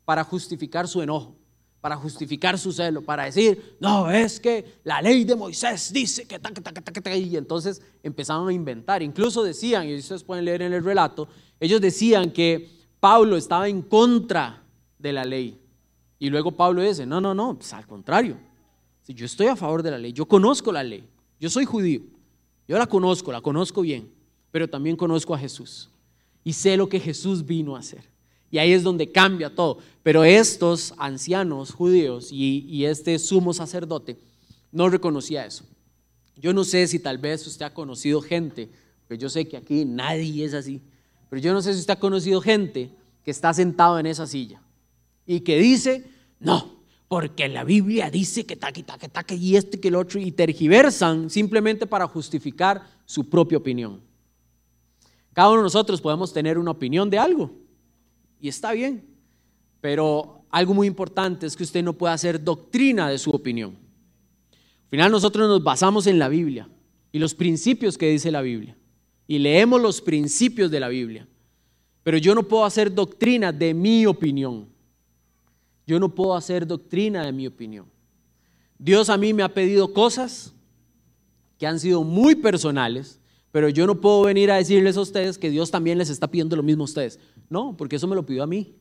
[0.05, 1.35] para justificar su enojo
[1.85, 6.41] para justificar su celo, para decir, no, es que la ley de Moisés dice que...
[7.15, 9.03] y entonces empezaron a inventar.
[9.03, 11.27] Incluso decían, y ustedes pueden leer en el relato,
[11.59, 14.63] ellos decían que Pablo estaba en contra
[14.97, 15.59] de la ley.
[16.17, 18.35] Y luego Pablo dice, no, no, no, pues al contrario.
[19.03, 21.07] Si yo estoy a favor de la ley, yo conozco la ley,
[21.39, 22.01] yo soy judío,
[22.67, 24.11] yo la conozco, la conozco bien,
[24.49, 25.91] pero también conozco a Jesús
[26.43, 28.14] y sé lo que Jesús vino a hacer.
[28.51, 29.79] Y ahí es donde cambia todo.
[30.03, 34.17] Pero estos ancianos judíos y, este sumo sacerdote
[34.71, 35.65] no reconocía eso.
[36.37, 38.69] Yo no sé si tal vez usted ha conocido gente,
[39.07, 40.81] porque yo sé que aquí nadie es así,
[41.29, 42.91] pero yo no sé si usted ha conocido gente
[43.23, 44.61] que está sentado en esa silla
[45.25, 46.05] y que dice,
[46.39, 46.75] no,
[47.07, 51.29] porque la Biblia dice que taque, taque, taque, y este, que el otro, y tergiversan
[51.29, 54.01] simplemente para justificar su propia opinión.
[55.33, 57.51] Cada uno de nosotros podemos tener una opinión de algo,
[58.39, 59.05] y está bien,
[59.81, 63.77] pero algo muy importante es que usted no puede hacer doctrina de su opinión.
[64.51, 66.69] Al final nosotros nos basamos en la Biblia
[67.11, 68.77] y los principios que dice la Biblia.
[69.27, 71.27] Y leemos los principios de la Biblia.
[72.03, 74.67] Pero yo no puedo hacer doctrina de mi opinión.
[75.87, 77.87] Yo no puedo hacer doctrina de mi opinión.
[78.77, 80.53] Dios a mí me ha pedido cosas
[81.57, 83.19] que han sido muy personales,
[83.55, 86.57] pero yo no puedo venir a decirles a ustedes que Dios también les está pidiendo
[86.57, 87.21] lo mismo a ustedes.
[87.49, 88.75] No, porque eso me lo pidió a mí.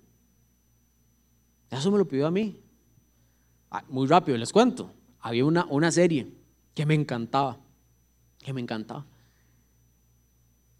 [1.70, 2.60] Eso me lo pidió a mí.
[3.70, 4.90] Ah, muy rápido les cuento.
[5.20, 6.26] Había una, una serie
[6.74, 7.56] que me encantaba,
[8.40, 9.06] que me encantaba.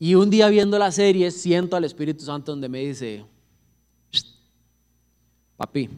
[0.01, 3.25] Y un día viendo la serie siento al Espíritu Santo donde me dice,
[5.57, 5.89] papi,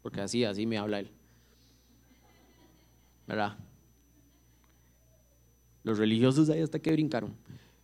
[0.00, 1.10] porque así, así me habla él.
[3.26, 3.58] ¿Verdad?
[5.82, 7.34] Los religiosos ahí hasta que brincaron.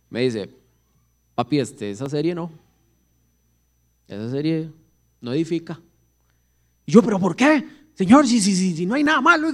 [0.09, 0.49] Me dice,
[1.35, 2.51] papi, este, esa serie no.
[4.07, 4.69] Esa serie
[5.21, 5.79] no edifica.
[6.85, 7.65] Y yo, pero ¿por qué?
[7.93, 9.49] Señor, si, si, si, si no hay nada malo.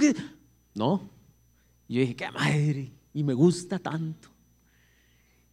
[0.74, 1.08] No.
[1.88, 2.92] Y yo dije, qué madre.
[3.12, 4.28] Y me gusta tanto.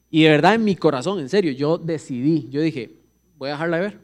[0.10, 2.92] Y de verdad en mi corazón, en serio, yo decidí, yo dije,
[3.38, 4.00] voy a dejarla de ver.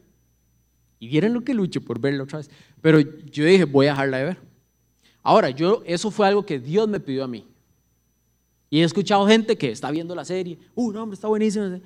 [1.00, 2.50] Y vieron lo que lucho por verla otra vez.
[2.82, 4.38] Pero yo dije, voy a dejarla de ver.
[5.22, 7.46] Ahora, yo, eso fue algo que Dios me pidió a mí.
[8.70, 11.80] Y he escuchado gente que está viendo la serie, uh, no, hombre, está buenísimo.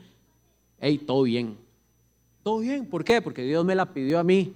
[0.79, 1.57] Hey, todo bien.
[2.43, 3.21] Todo bien, ¿por qué?
[3.21, 4.53] Porque Dios me la pidió a mí.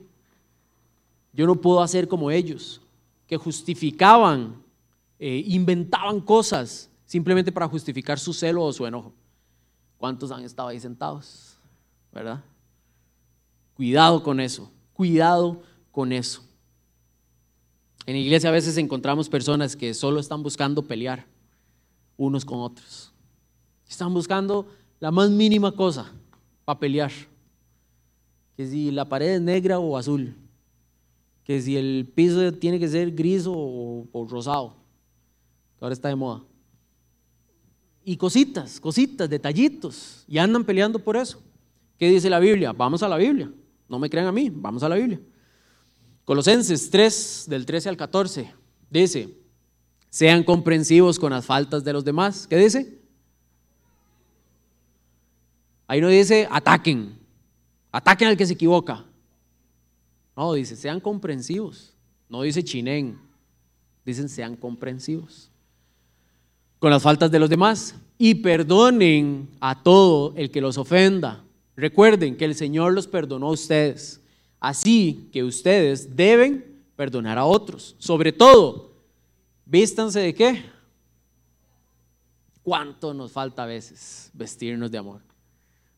[1.34, 2.82] Yo no puedo hacer como ellos,
[3.28, 4.56] que justificaban,
[5.20, 9.14] eh, inventaban cosas simplemente para justificar su celo o su enojo.
[9.98, 11.58] ¿Cuántos han estado ahí sentados?
[12.12, 12.44] ¿Verdad?
[13.76, 15.62] Cuidado con eso, cuidado
[15.92, 16.42] con eso.
[18.08, 21.26] En iglesia a veces encontramos personas que solo están buscando pelear
[22.18, 23.14] unos con otros.
[23.88, 24.68] Están buscando
[25.00, 26.12] la más mínima cosa
[26.64, 27.12] para pelear
[28.56, 30.34] que si la pared es negra o azul,
[31.44, 34.76] que si el piso tiene que ser gris o, rosado,
[35.78, 36.44] que ahora está de moda.
[38.04, 41.42] Y cositas, cositas, detallitos, y andan peleando por eso.
[41.98, 42.72] ¿Qué dice la Biblia?
[42.72, 43.52] Vamos a la Biblia.
[43.90, 45.20] No me crean a mí, vamos a la Biblia.
[46.24, 48.52] Colosenses 3, del 13 al 14,
[48.90, 49.38] dice,
[50.16, 52.48] sean comprensivos con las faltas de los demás.
[52.48, 53.02] ¿Qué dice?
[55.88, 57.20] Ahí no dice ataquen,
[57.92, 59.04] Ataquen al que se equivoca.
[60.38, 61.94] No, dice, sean comprensivos.
[62.30, 63.20] No dice chinen.
[64.06, 65.52] Dicen, sean comprensivos.
[66.80, 67.96] Con las faltas de los demás.
[68.18, 71.44] Y perdonen a todo el que los ofenda.
[71.76, 74.22] Recuerden que el Señor los perdonó a ustedes.
[74.62, 77.98] Así que ustedes deben perdonar a otros.
[78.00, 78.95] Sobre todo,
[79.66, 80.66] vístanse de qué?
[82.64, 85.22] ¿Cuánto nos falta a veces vestirnos de amor?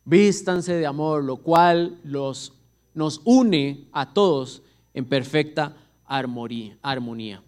[0.08, 2.54] vístanse de amor, lo cual los,
[2.94, 4.62] nos une a todos
[4.94, 5.76] en perfecta
[6.06, 7.44] armonía.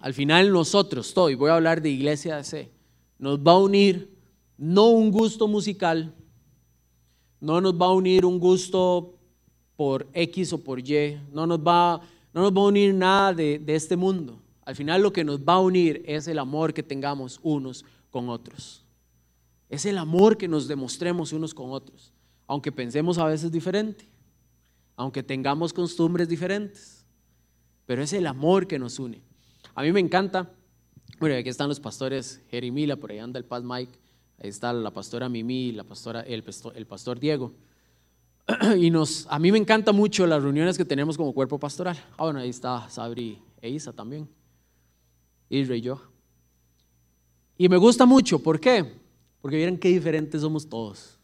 [0.00, 2.70] Al final nosotros, estoy, voy a hablar de iglesia de C,
[3.18, 4.10] nos va a unir
[4.58, 6.12] no un gusto musical,
[7.40, 9.14] no nos va a unir un gusto
[9.76, 12.00] por X o por Y, no nos va,
[12.34, 14.40] no nos va a unir nada de, de este mundo.
[14.70, 18.28] Al final lo que nos va a unir es el amor que tengamos unos con
[18.28, 18.84] otros.
[19.68, 22.12] Es el amor que nos demostremos unos con otros,
[22.46, 24.08] aunque pensemos a veces diferente,
[24.94, 27.04] aunque tengamos costumbres diferentes,
[27.84, 29.20] pero es el amor que nos une.
[29.74, 30.48] A mí me encanta,
[31.18, 33.98] bueno, aquí están los pastores Jerimila, por ahí anda el Paz Mike,
[34.38, 36.44] ahí está la pastora Mimi, la pastora, el,
[36.76, 37.52] el pastor Diego.
[38.78, 41.96] y nos, a mí me encanta mucho las reuniones que tenemos como cuerpo pastoral.
[42.12, 44.28] Ah, bueno, ahí está Sabri e Isa también.
[45.50, 46.00] Isra y yo.
[47.58, 48.90] Y me gusta mucho, ¿por qué?
[49.42, 51.18] Porque miren qué diferentes somos todos.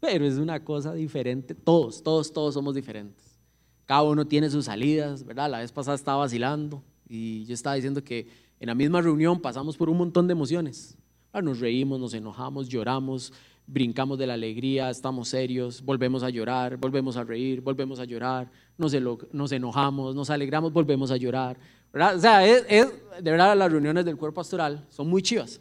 [0.00, 3.38] Pero es una cosa diferente, todos, todos, todos somos diferentes.
[3.86, 5.50] Cada uno tiene sus salidas, ¿verdad?
[5.50, 8.28] La vez pasada estaba vacilando y yo estaba diciendo que
[8.60, 10.96] en la misma reunión pasamos por un montón de emociones.
[11.32, 13.32] Ah, nos reímos, nos enojamos, lloramos,
[13.66, 18.50] brincamos de la alegría, estamos serios, volvemos a llorar, volvemos a reír, volvemos a llorar,
[18.76, 18.94] nos,
[19.32, 21.56] nos enojamos, nos alegramos, volvemos a llorar.
[21.92, 25.60] O sea, es, de verdad las reuniones del cuerpo pastoral son muy chivas,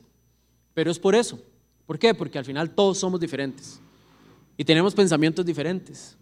[0.73, 1.39] pero es por eso.
[1.85, 2.13] ¿Por qué?
[2.13, 3.79] Porque al final todos somos diferentes
[4.57, 6.17] y tenemos pensamientos diferentes,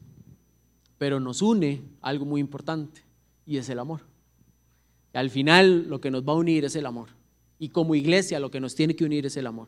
[0.98, 3.02] pero nos une algo muy importante
[3.46, 4.02] y es el amor.
[5.14, 7.10] Y al final lo que nos va a unir es el amor.
[7.58, 9.68] Y como iglesia lo que nos tiene que unir es el amor,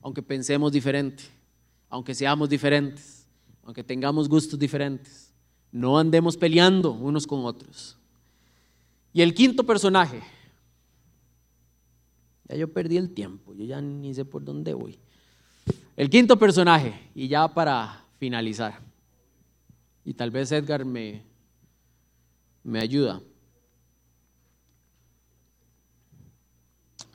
[0.00, 1.24] aunque pensemos diferente
[1.92, 3.26] aunque seamos diferentes,
[3.64, 5.30] aunque tengamos gustos diferentes.
[5.70, 7.98] No andemos peleando unos con otros.
[9.12, 10.22] Y el quinto personaje,
[12.48, 14.98] ya yo perdí el tiempo, yo ya ni sé por dónde voy.
[15.94, 18.80] El quinto personaje, y ya para finalizar,
[20.02, 21.22] y tal vez Edgar me,
[22.64, 23.20] me ayuda.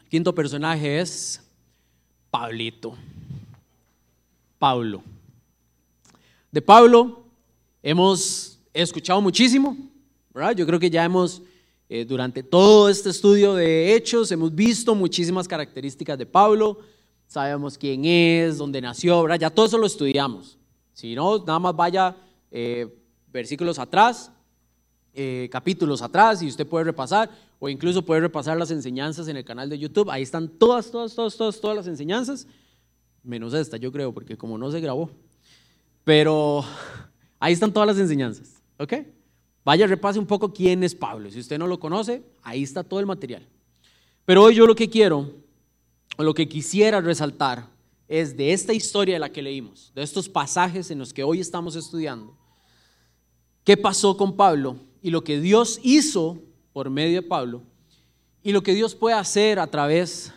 [0.04, 1.44] El quinto personaje es
[2.30, 2.96] Pablito.
[4.60, 5.04] Pablo.
[6.52, 7.24] De Pablo
[7.84, 9.78] hemos escuchado muchísimo,
[10.34, 10.56] ¿verdad?
[10.56, 11.42] Yo creo que ya hemos,
[11.90, 16.80] eh, durante todo este estudio de hechos, hemos visto muchísimas características de Pablo,
[17.28, 19.40] sabemos quién es, dónde nació, ¿verdad?
[19.40, 20.58] Ya todo eso lo estudiamos.
[20.94, 22.16] Si no, nada más vaya
[22.50, 22.88] eh,
[23.32, 24.32] versículos atrás,
[25.14, 29.46] eh, capítulos atrás, y usted puede repasar, o incluso puede repasar las enseñanzas en el
[29.46, 30.10] canal de YouTube.
[30.10, 32.48] Ahí están todas, todas, todas, todas, todas las enseñanzas
[33.28, 35.12] menos esta, yo creo, porque como no se grabó.
[36.04, 36.64] Pero
[37.40, 38.94] ahí están todas las enseñanzas, ¿ok?
[39.64, 41.30] Vaya, repase un poco quién es Pablo.
[41.30, 43.46] Si usted no lo conoce, ahí está todo el material.
[44.26, 45.30] Pero hoy yo lo que quiero,
[46.18, 47.68] o lo que quisiera resaltar,
[48.08, 51.42] es de esta historia de la que leímos, de estos pasajes en los que hoy
[51.42, 52.38] estamos estudiando,
[53.66, 56.40] qué pasó con Pablo y lo que Dios hizo
[56.72, 57.64] por medio de Pablo
[58.42, 60.32] y lo que Dios puede hacer a través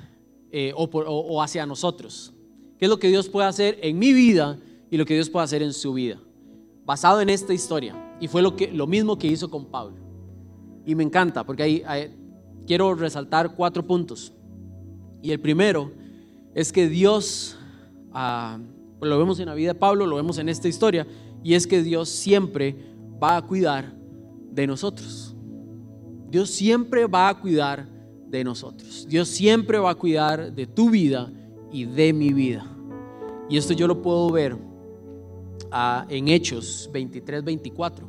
[0.50, 2.33] eh, o, o hacia nosotros
[2.81, 4.59] qué es lo que Dios puede hacer en mi vida
[4.90, 6.19] y lo que Dios puede hacer en su vida,
[6.87, 8.16] basado en esta historia.
[8.19, 9.99] Y fue lo, que, lo mismo que hizo con Pablo.
[10.87, 11.85] Y me encanta, porque ahí,
[12.66, 14.33] quiero resaltar cuatro puntos.
[15.21, 15.93] Y el primero
[16.55, 17.59] es que Dios,
[18.12, 18.59] ah,
[19.03, 21.07] lo vemos en la vida de Pablo, lo vemos en esta historia,
[21.45, 22.77] y es que Dios siempre
[23.23, 23.93] va a cuidar
[24.53, 25.37] de nosotros.
[26.31, 27.87] Dios siempre va a cuidar
[28.27, 29.07] de nosotros.
[29.07, 31.31] Dios siempre va a cuidar de tu vida
[31.73, 32.67] y de mi vida.
[33.49, 34.57] Y esto yo lo puedo ver
[35.71, 38.09] ah, en Hechos 23, 24.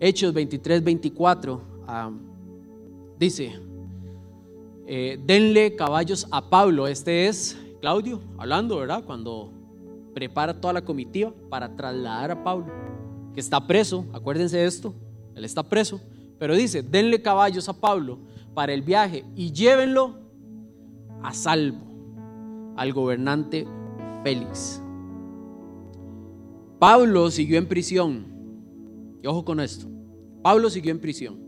[0.00, 2.10] Hechos 23, 24 ah,
[3.18, 3.60] dice,
[4.86, 6.86] eh, denle caballos a Pablo.
[6.86, 9.04] Este es Claudio hablando, ¿verdad?
[9.04, 9.52] Cuando
[10.14, 12.66] prepara toda la comitiva para trasladar a Pablo,
[13.34, 14.94] que está preso, acuérdense de esto,
[15.34, 16.00] él está preso,
[16.38, 18.18] pero dice, denle caballos a Pablo
[18.54, 20.18] para el viaje y llévenlo
[21.22, 21.87] a salvo
[22.78, 23.66] al gobernante
[24.22, 24.80] Félix.
[26.78, 28.26] Pablo siguió en prisión.
[29.20, 29.88] Y ojo con esto.
[30.42, 31.40] Pablo siguió en prisión.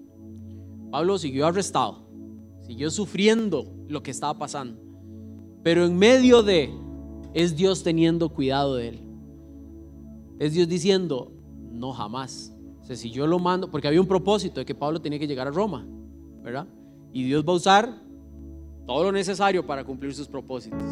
[0.90, 2.09] Pablo siguió arrestado.
[2.62, 4.81] Siguió sufriendo lo que estaba pasando.
[5.62, 6.75] Pero en medio de
[7.33, 9.01] es Dios teniendo cuidado de él.
[10.40, 11.33] Es Dios diciendo,
[11.71, 12.53] no jamás.
[12.81, 15.47] O si yo lo mando, porque había un propósito de que Pablo tenía que llegar
[15.47, 15.87] a Roma,
[16.43, 16.66] ¿verdad?
[17.12, 18.03] Y Dios va a usar
[18.85, 20.83] todo lo necesario para cumplir sus propósitos.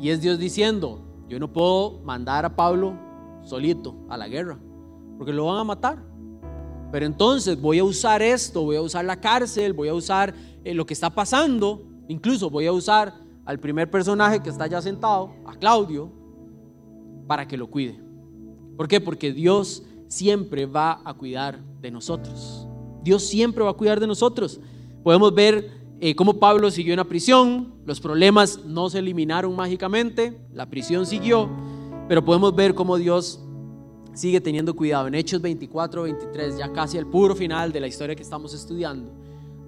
[0.00, 2.94] Y es Dios diciendo, yo no puedo mandar a Pablo
[3.42, 4.58] solito a la guerra,
[5.18, 6.02] porque lo van a matar.
[6.90, 10.34] Pero entonces voy a usar esto, voy a usar la cárcel, voy a usar
[10.64, 14.80] eh, lo que está pasando, incluso voy a usar al primer personaje que está ya
[14.80, 16.10] sentado, a Claudio,
[17.26, 18.00] para que lo cuide.
[18.76, 19.00] ¿Por qué?
[19.00, 22.66] Porque Dios siempre va a cuidar de nosotros.
[23.02, 24.60] Dios siempre va a cuidar de nosotros.
[25.02, 30.40] Podemos ver eh, cómo Pablo siguió en la prisión, los problemas no se eliminaron mágicamente,
[30.54, 31.50] la prisión siguió,
[32.08, 33.38] pero podemos ver cómo Dios
[34.14, 35.08] sigue teniendo cuidado.
[35.08, 39.12] En Hechos 24, 23, ya casi al puro final de la historia que estamos estudiando,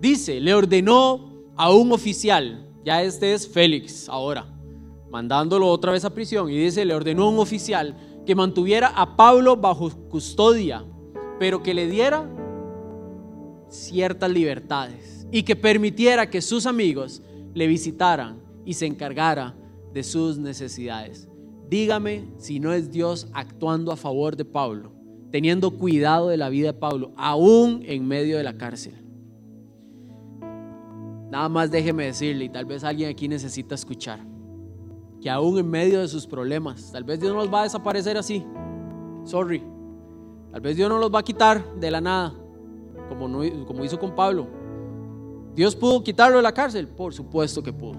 [0.01, 4.47] dice, le ordenó a un oficial, ya este es Félix ahora,
[5.11, 9.16] mandándolo otra vez a prisión, y dice, le ordenó a un oficial que mantuviera a
[9.16, 10.83] Pablo bajo custodia,
[11.39, 12.26] pero que le diera
[13.68, 17.22] ciertas libertades y que permitiera que sus amigos
[17.55, 19.57] le visitaran y se encargara
[19.93, 21.28] de sus necesidades.
[21.68, 24.93] dígame si no es Dios actuando a favor de Pablo,
[25.30, 28.93] teniendo cuidado de la vida de Pablo, aún en medio de la cárcel.
[31.30, 34.20] Nada más déjeme decirle, y tal vez alguien aquí necesita escuchar,
[35.22, 38.18] que aún en medio de sus problemas, tal vez Dios no los va a desaparecer
[38.18, 38.45] así.
[39.24, 39.62] Sorry.
[40.51, 42.35] Tal vez Dios no los va a quitar de la nada,
[43.09, 44.61] como, no, como hizo con Pablo.
[45.55, 47.98] Dios pudo quitarlo de la cárcel, por supuesto que pudo.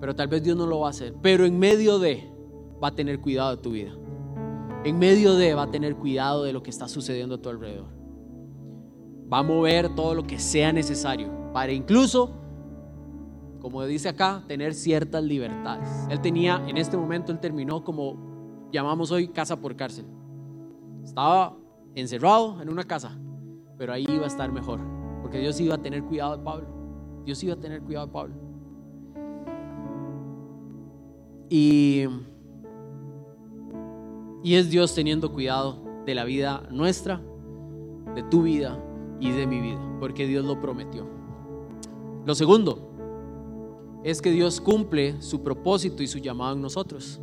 [0.00, 1.14] Pero tal vez Dios no lo va a hacer.
[1.22, 2.32] Pero en medio de,
[2.82, 3.92] va a tener cuidado de tu vida.
[4.84, 7.88] En medio de, va a tener cuidado de lo que está sucediendo a tu alrededor.
[9.32, 12.30] Va a mover todo lo que sea necesario para incluso,
[13.60, 15.88] como dice acá, tener ciertas libertades.
[16.10, 20.06] Él tenía, en este momento, él terminó como llamamos hoy casa por cárcel.
[21.04, 21.56] Estaba
[21.94, 23.16] encerrado en una casa,
[23.76, 24.80] pero ahí iba a estar mejor,
[25.22, 26.66] porque Dios iba a tener cuidado de Pablo.
[27.24, 28.34] Dios iba a tener cuidado de Pablo.
[31.48, 32.04] Y,
[34.42, 37.20] y es Dios teniendo cuidado de la vida nuestra,
[38.14, 38.82] de tu vida
[39.20, 41.06] y de mi vida, porque Dios lo prometió.
[42.24, 42.90] Lo segundo
[44.02, 47.20] es que Dios cumple su propósito y su llamado en nosotros.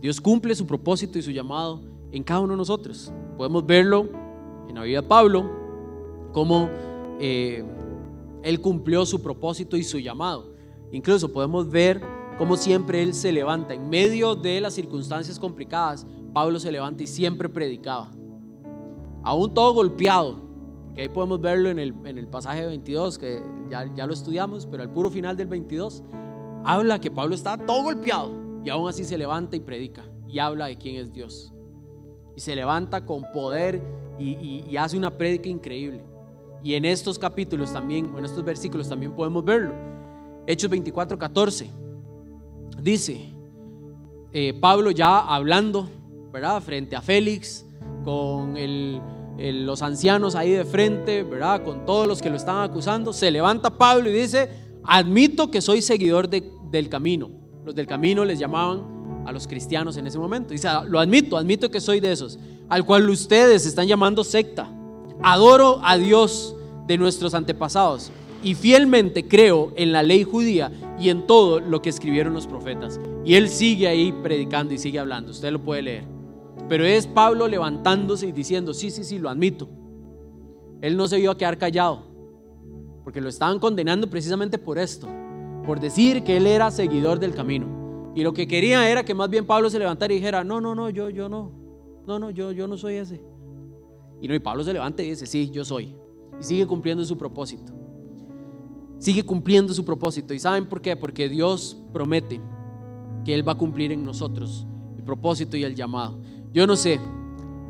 [0.00, 1.80] Dios cumple su propósito y su llamado
[2.12, 3.12] en cada uno de nosotros.
[3.36, 4.08] Podemos verlo
[4.68, 5.65] en la vida de Pablo,
[6.36, 6.68] como
[7.18, 7.64] eh,
[8.42, 10.52] él cumplió su propósito y su llamado.
[10.92, 12.02] Incluso podemos ver
[12.36, 13.72] cómo siempre él se levanta.
[13.72, 18.10] En medio de las circunstancias complicadas, Pablo se levanta y siempre predicaba.
[19.22, 20.42] Aún todo golpeado,
[20.94, 24.66] que ahí podemos verlo en el, en el pasaje 22, que ya, ya lo estudiamos,
[24.66, 26.02] pero al puro final del 22,
[26.66, 28.30] habla que Pablo está todo golpeado
[28.62, 31.54] y aún así se levanta y predica y habla de quién es Dios.
[32.36, 33.80] Y se levanta con poder
[34.18, 36.04] y, y, hace una prédica increíble.
[36.66, 39.72] Y en estos capítulos también, en estos versículos también podemos verlo.
[40.48, 41.70] Hechos 24, 14.
[42.82, 43.32] Dice,
[44.32, 45.88] eh, Pablo ya hablando,
[46.32, 46.60] ¿verdad?
[46.60, 47.64] Frente a Félix,
[48.04, 48.56] con
[49.38, 51.62] los ancianos ahí de frente, ¿verdad?
[51.62, 54.50] Con todos los que lo estaban acusando, se levanta Pablo y dice,
[54.82, 57.30] admito que soy seguidor del camino.
[57.64, 60.52] Los del camino les llamaban a los cristianos en ese momento.
[60.52, 64.72] Dice, lo admito, admito que soy de esos, al cual ustedes están llamando secta.
[65.22, 66.54] Adoro a Dios
[66.86, 68.12] de nuestros antepasados
[68.42, 73.00] y fielmente creo en la ley judía y en todo lo que escribieron los profetas.
[73.24, 75.32] Y él sigue ahí predicando y sigue hablando.
[75.32, 76.04] Usted lo puede leer.
[76.68, 79.68] Pero es Pablo levantándose y diciendo, sí, sí, sí, lo admito.
[80.80, 82.02] Él no se vio a quedar callado,
[83.04, 85.08] porque lo estaban condenando precisamente por esto,
[85.64, 88.12] por decir que él era seguidor del camino.
[88.14, 90.74] Y lo que quería era que más bien Pablo se levantara y dijera, no, no,
[90.74, 91.52] no, yo, yo no,
[92.06, 93.20] no, no, yo, yo no soy ese.
[94.20, 95.94] Y no, y Pablo se levanta y dice, sí, yo soy.
[96.40, 97.72] Y sigue cumpliendo su propósito.
[98.98, 100.32] Sigue cumpliendo su propósito.
[100.32, 100.96] ¿Y saben por qué?
[100.96, 102.40] Porque Dios promete
[103.24, 106.18] que Él va a cumplir en nosotros el propósito y el llamado.
[106.52, 106.98] Yo no sé,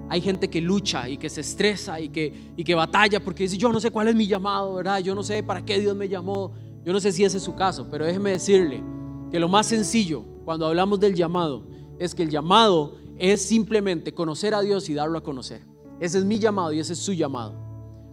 [0.09, 3.57] hay gente que lucha y que se estresa y que, y que batalla porque dice,
[3.57, 5.01] yo no sé cuál es mi llamado, ¿verdad?
[5.01, 6.53] Yo no sé para qué Dios me llamó.
[6.85, 8.83] Yo no sé si ese es su caso, pero déjeme decirle
[9.31, 11.67] que lo más sencillo cuando hablamos del llamado
[11.99, 15.63] es que el llamado es simplemente conocer a Dios y darlo a conocer.
[16.01, 17.67] Ese es mi llamado y ese es su llamado.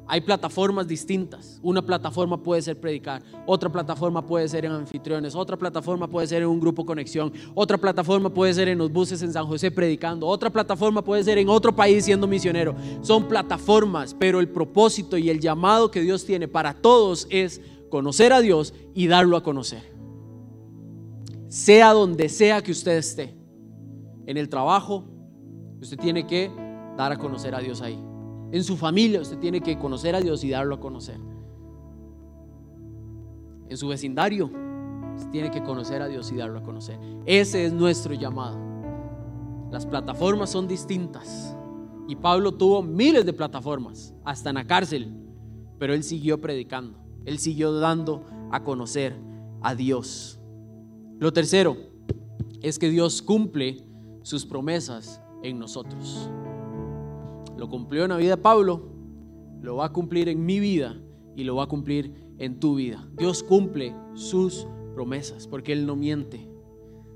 [0.05, 1.59] Hay plataformas distintas.
[1.63, 6.41] Una plataforma puede ser predicar, otra plataforma puede ser en anfitriones, otra plataforma puede ser
[6.41, 10.27] en un grupo conexión, otra plataforma puede ser en los buses en San José predicando,
[10.27, 12.75] otra plataforma puede ser en otro país siendo misionero.
[13.01, 18.33] Son plataformas, pero el propósito y el llamado que Dios tiene para todos es conocer
[18.33, 19.93] a Dios y darlo a conocer.
[21.47, 23.35] Sea donde sea que usted esté,
[24.25, 25.05] en el trabajo,
[25.81, 26.51] usted tiene que
[26.97, 27.99] dar a conocer a Dios ahí.
[28.51, 31.17] En su familia usted tiene que conocer a Dios y darlo a conocer.
[33.69, 34.51] En su vecindario
[35.15, 36.99] usted tiene que conocer a Dios y darlo a conocer.
[37.25, 38.59] Ese es nuestro llamado.
[39.71, 41.55] Las plataformas son distintas.
[42.07, 45.11] Y Pablo tuvo miles de plataformas, hasta en la cárcel.
[45.79, 46.99] Pero él siguió predicando.
[47.25, 49.15] Él siguió dando a conocer
[49.61, 50.39] a Dios.
[51.19, 51.77] Lo tercero
[52.61, 53.83] es que Dios cumple
[54.21, 56.29] sus promesas en nosotros.
[57.63, 58.81] Lo cumplió en la vida de Pablo,
[59.61, 61.01] lo va a cumplir en mi vida
[61.33, 63.07] y lo va a cumplir en tu vida.
[63.17, 66.45] Dios cumple sus promesas porque Él no miente.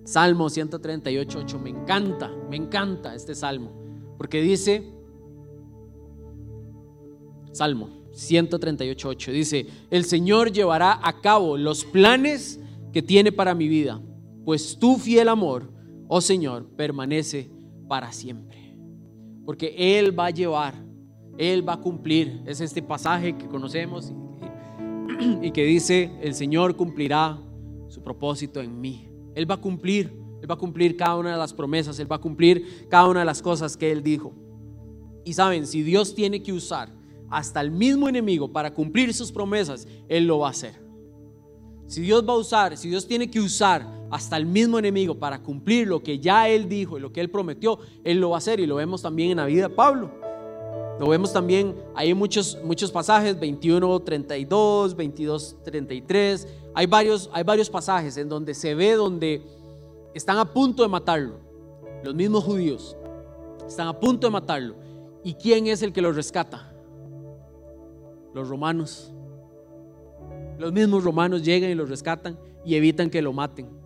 [0.06, 1.60] Salmo 138, 8.
[1.60, 3.74] Me encanta, me encanta este salmo.
[4.18, 4.90] Porque dice,
[7.52, 9.32] Salmo 138, 8.
[9.34, 12.58] Dice, el Señor llevará a cabo los planes
[12.94, 14.02] que tiene para mi vida,
[14.46, 15.70] pues tu fiel amor,
[16.08, 17.52] oh Señor, permanece
[17.90, 18.57] para siempre
[19.48, 20.74] porque Él va a llevar,
[21.38, 22.42] Él va a cumplir.
[22.46, 24.12] Es este pasaje que conocemos
[25.42, 27.40] y, que dice, el Señor cumplirá
[27.88, 29.08] su propósito en mí.
[29.36, 32.18] Él va a cumplir Él va a cumplir cada una de las promesas, Él va
[32.18, 34.34] a cumplir cada una de las cosas que Él dijo.
[35.24, 36.92] Y saben, si Dios tiene que usar
[37.30, 40.74] hasta el mismo enemigo para cumplir sus promesas, Él lo va a hacer.
[41.86, 45.42] Si Dios va a usar, si Dios tiene que usar hasta el mismo enemigo para
[45.42, 48.40] cumplir lo que ya Él dijo y lo que Él prometió, Él lo va a
[48.40, 48.60] hacer.
[48.60, 50.12] Y lo vemos también en la vida de Pablo.
[51.00, 56.48] Lo vemos también, hay muchos, muchos pasajes, 21, 32, 22, 33.
[56.74, 59.44] Hay varios, hay varios pasajes en donde se ve donde
[60.16, 61.36] están a punto de matarlo.
[62.04, 62.98] Los mismos judíos
[63.68, 64.76] están a punto de matarlo.
[65.24, 66.74] ¿Y quién es el que los rescata?
[68.34, 69.12] Los romanos.
[70.58, 73.77] Los mismos romanos llegan y los rescatan y evitan que lo maten.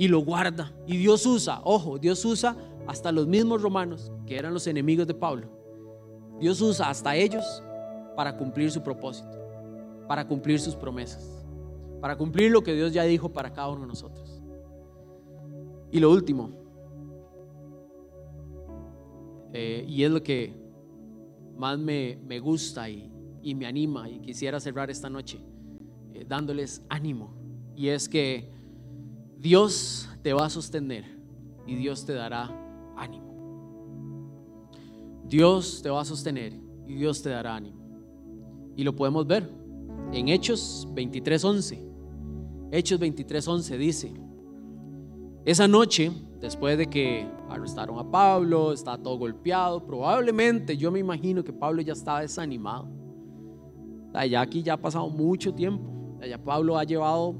[0.00, 0.72] Y lo guarda.
[0.86, 5.12] Y Dios usa, ojo, Dios usa hasta los mismos romanos, que eran los enemigos de
[5.12, 5.46] Pablo.
[6.40, 7.62] Dios usa hasta ellos
[8.16, 9.28] para cumplir su propósito,
[10.08, 11.44] para cumplir sus promesas,
[12.00, 14.40] para cumplir lo que Dios ya dijo para cada uno de nosotros.
[15.92, 16.48] Y lo último,
[19.52, 20.54] eh, y es lo que
[21.58, 23.12] más me, gusta y,
[23.54, 25.40] me anima y quisiera cerrar esta noche
[26.14, 27.34] eh, dándoles ánimo,
[27.76, 28.59] y es que
[29.40, 31.04] Dios te va a sostener
[31.66, 32.50] y Dios te dará
[32.94, 33.30] ánimo.
[35.24, 36.52] Dios te va a sostener
[36.86, 37.80] y Dios te dará ánimo.
[38.76, 39.50] Y lo podemos ver
[40.12, 41.78] en Hechos 23:11.
[42.70, 44.12] Hechos 23:11 dice,
[45.46, 51.42] esa noche, después de que arrestaron a Pablo, estaba todo golpeado, probablemente yo me imagino
[51.42, 52.88] que Pablo ya estaba desanimado.
[54.28, 56.18] Ya aquí ya ha pasado mucho tiempo.
[56.28, 57.34] Ya Pablo ha llevado,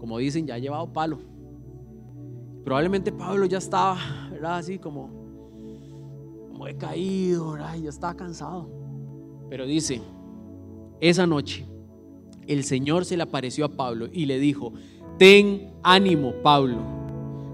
[0.00, 1.18] como dicen, ya ha llevado palo.
[2.64, 3.98] Probablemente Pablo ya estaba.
[4.42, 5.10] Así como,
[6.48, 7.76] como he caído, ¿verdad?
[7.76, 8.70] ya estaba cansado.
[9.50, 10.00] Pero dice,
[11.00, 11.66] esa noche
[12.46, 14.72] el Señor se le apareció a Pablo y le dijo,
[15.18, 16.78] ten ánimo, Pablo.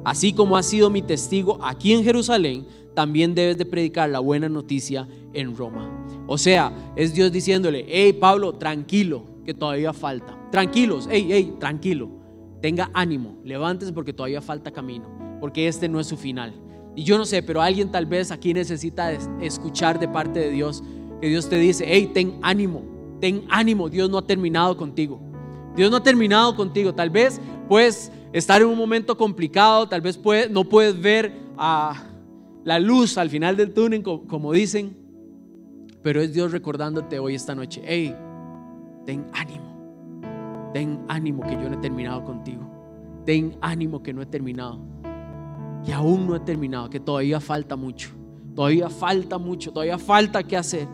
[0.05, 4.49] Así como has sido mi testigo aquí en Jerusalén, también debes de predicar la buena
[4.49, 5.91] noticia en Roma.
[6.29, 10.39] O sea, es Dios diciéndole, hey Pablo, tranquilo, que todavía falta.
[10.53, 12.26] Tranquilos, hey, hey, tranquilo
[12.67, 15.07] tenga ánimo, levántese porque todavía falta camino,
[15.39, 16.53] porque este no es su final.
[16.97, 20.83] Y yo no sé, pero alguien tal vez aquí necesita escuchar de parte de Dios,
[21.21, 22.83] que Dios te dice, hey, ten ánimo,
[23.21, 25.21] ten ánimo, Dios no ha terminado contigo.
[25.77, 26.93] Dios no ha terminado contigo.
[26.93, 30.19] Tal vez puedes estar en un momento complicado, tal vez
[30.51, 32.03] no puedes ver a
[32.65, 34.97] la luz al final del túnel, como dicen,
[36.03, 38.13] pero es Dios recordándote hoy esta noche, hey,
[39.05, 39.66] ten ánimo.
[40.73, 42.63] Ten ánimo que yo no he terminado contigo.
[43.25, 44.79] Ten ánimo que no he terminado.
[45.85, 48.11] Que aún no he terminado, que todavía falta mucho.
[48.55, 50.89] Todavía falta mucho, todavía falta que hacer.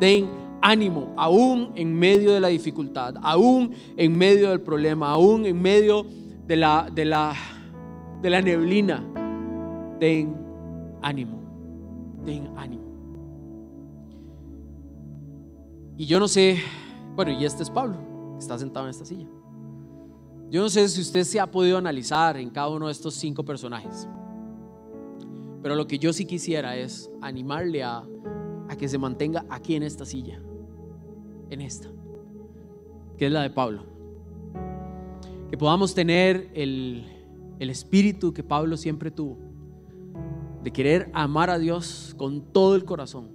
[0.00, 0.28] Ten
[0.60, 6.06] ánimo, aún en medio de la dificultad, aún en medio del problema, aún en medio
[6.46, 7.34] de la, de la,
[8.20, 9.02] de la neblina.
[9.98, 10.36] Ten
[11.02, 11.40] ánimo,
[12.24, 12.84] ten ánimo.
[15.96, 16.58] Y yo no sé,
[17.14, 18.05] bueno, y este es Pablo
[18.38, 19.26] está sentado en esta silla.
[20.50, 23.44] Yo no sé si usted se ha podido analizar en cada uno de estos cinco
[23.44, 24.08] personajes,
[25.62, 28.04] pero lo que yo sí quisiera es animarle a,
[28.78, 30.40] que se mantenga aquí en esta silla,
[31.48, 31.88] en esta,
[33.16, 33.84] que es la de Pablo.
[35.48, 37.04] Que podamos tener el
[37.58, 39.38] espíritu que Pablo siempre tuvo,
[40.62, 43.30] de querer amar a Dios con todo el corazón,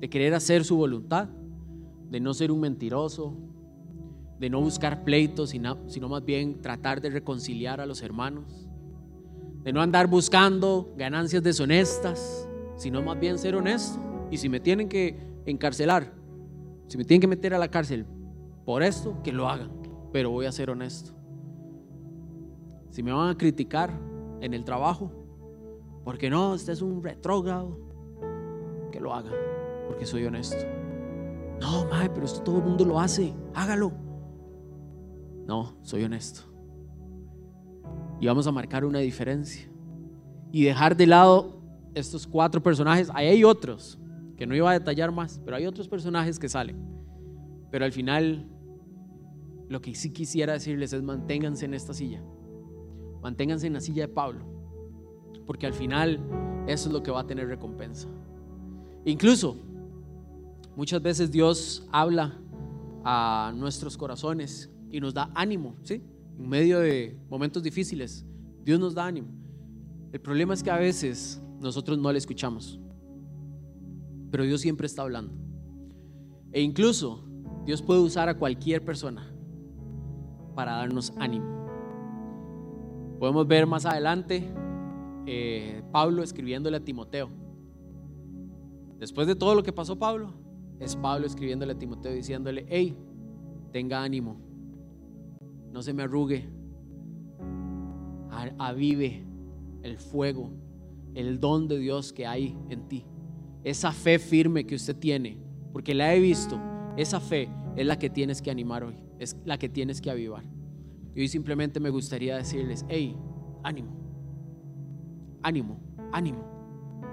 [0.00, 1.28] de querer hacer su voluntad,
[2.10, 3.36] de no ser un mentiroso,
[4.42, 5.76] de no buscar pleitos, sino,
[6.08, 8.66] más bien tratar de reconciliar a los hermanos,
[9.62, 14.00] de no andar buscando ganancias deshonestas, sino más bien ser honesto.
[14.32, 15.16] Y si me tienen que
[15.46, 16.12] encarcelar,
[16.88, 18.04] si me tienen que meter a la cárcel
[18.64, 19.70] por esto, que lo hagan,
[20.12, 21.12] pero voy a ser honesto.
[22.90, 23.96] Si me van a criticar
[24.40, 25.12] en el trabajo,
[26.02, 27.78] porque no, este es un retrógrado,
[28.90, 29.34] que lo hagan,
[29.86, 30.66] porque soy honesto.
[31.60, 34.10] No, madre, pero esto todo el mundo lo hace, hágalo.
[35.46, 36.42] No, soy honesto.
[38.20, 39.68] Y vamos a marcar una diferencia.
[40.52, 41.60] Y dejar de lado
[41.94, 43.10] estos cuatro personajes.
[43.14, 43.98] Hay otros,
[44.36, 46.76] que no iba a detallar más, pero hay otros personajes que salen.
[47.70, 48.46] Pero al final,
[49.68, 52.22] lo que sí quisiera decirles es manténganse en esta silla.
[53.22, 54.44] Manténganse en la silla de Pablo.
[55.46, 56.20] Porque al final
[56.66, 58.08] eso es lo que va a tener recompensa.
[59.04, 59.56] Incluso,
[60.76, 62.38] muchas veces Dios habla
[63.04, 66.02] a nuestros corazones y nos da ánimo, ¿sí?
[66.38, 68.24] En medio de momentos difíciles,
[68.62, 69.28] Dios nos da ánimo.
[70.12, 72.78] El problema es que a veces nosotros no le escuchamos,
[74.30, 75.32] pero Dios siempre está hablando.
[76.52, 77.24] E incluso
[77.64, 79.34] Dios puede usar a cualquier persona
[80.54, 81.46] para darnos ánimo.
[83.18, 84.52] Podemos ver más adelante
[85.26, 87.30] eh, Pablo escribiéndole a Timoteo.
[88.98, 90.34] Después de todo lo que pasó Pablo,
[90.78, 92.96] es Pablo escribiéndole a Timoteo diciéndole, hey,
[93.72, 94.51] tenga ánimo,
[95.72, 96.48] no se me arrugue,
[98.58, 99.24] avive
[99.82, 100.50] el fuego,
[101.14, 103.04] el don de Dios que hay en ti,
[103.64, 105.38] esa fe firme que usted tiene,
[105.72, 106.60] porque la he visto,
[106.96, 110.44] esa fe es la que tienes que animar hoy, es la que tienes que avivar.
[111.14, 113.16] Y hoy simplemente me gustaría decirles, hey,
[113.62, 113.90] ánimo,
[115.42, 115.78] ánimo,
[116.12, 116.44] ánimo,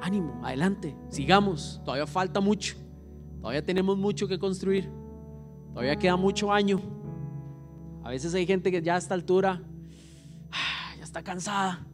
[0.01, 2.75] ánimo, adelante, sigamos, todavía falta mucho,
[3.39, 4.89] todavía tenemos mucho que construir,
[5.73, 6.98] todavía queda mucho año.
[8.09, 9.61] A veces hay gente que ya a esta altura
[10.51, 11.85] ah, ya está cansada,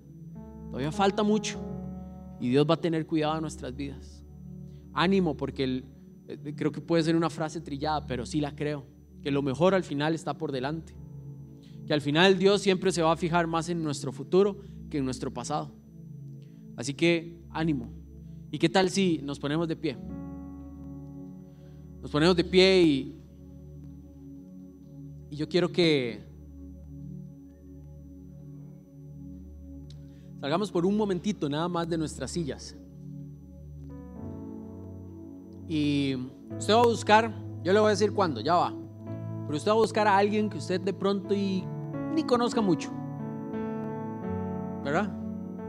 [0.69, 1.59] todavía falta mucho
[2.39, 4.23] y Dios va a tener cuidado de nuestras vidas.
[4.93, 5.83] Ánimo, porque
[6.29, 8.85] eh, creo que puede ser una frase trillada, pero sí la creo,
[9.21, 10.95] que lo mejor al final está por delante
[11.85, 15.03] que al final Dios siempre se va a fijar más en nuestro futuro que en
[15.03, 15.69] nuestro pasado.
[16.77, 17.91] Así que ánimo.
[18.51, 19.97] ¿Y qué tal si nos ponemos de pie?
[22.01, 23.24] Nos ponemos de pie y,
[25.35, 26.23] yo quiero que
[30.39, 32.75] salgamos por un momentito nada más de nuestras sillas.
[35.67, 36.15] Y
[36.57, 37.33] usted va a buscar,
[37.63, 38.73] yo le voy a decir cuándo, ya va.
[39.45, 41.63] Pero usted va a buscar a alguien que usted de pronto y
[42.13, 42.91] ni conozca mucho.
[44.83, 45.11] ¿Verdad?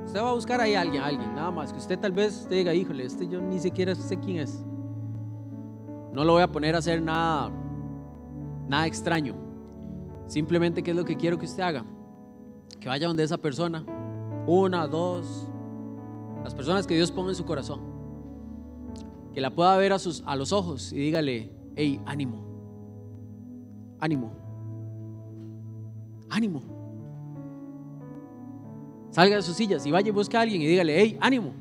[0.04, 1.72] Usted va a buscar ahí a alguien, alguien, nada más.
[1.72, 4.64] Que usted tal vez diga, híjole, este yo ni siquiera sé quién es.
[6.12, 7.50] No lo voy a poner a hacer nada,
[8.68, 9.45] nada extraño.
[10.26, 11.84] Simplemente, ¿qué es lo que quiero que usted haga?
[12.80, 13.84] Que vaya donde esa persona,
[14.46, 15.48] una, dos,
[16.42, 17.80] las personas que Dios ponga en su corazón.
[19.32, 22.44] Que la pueda ver a, sus, a los ojos y dígale, hey, ánimo,
[24.00, 24.46] ánimo
[26.28, 26.62] ánimo.
[29.10, 31.52] Salga de sus sillas y vaya y busque a alguien y dígale, hey, ánimo.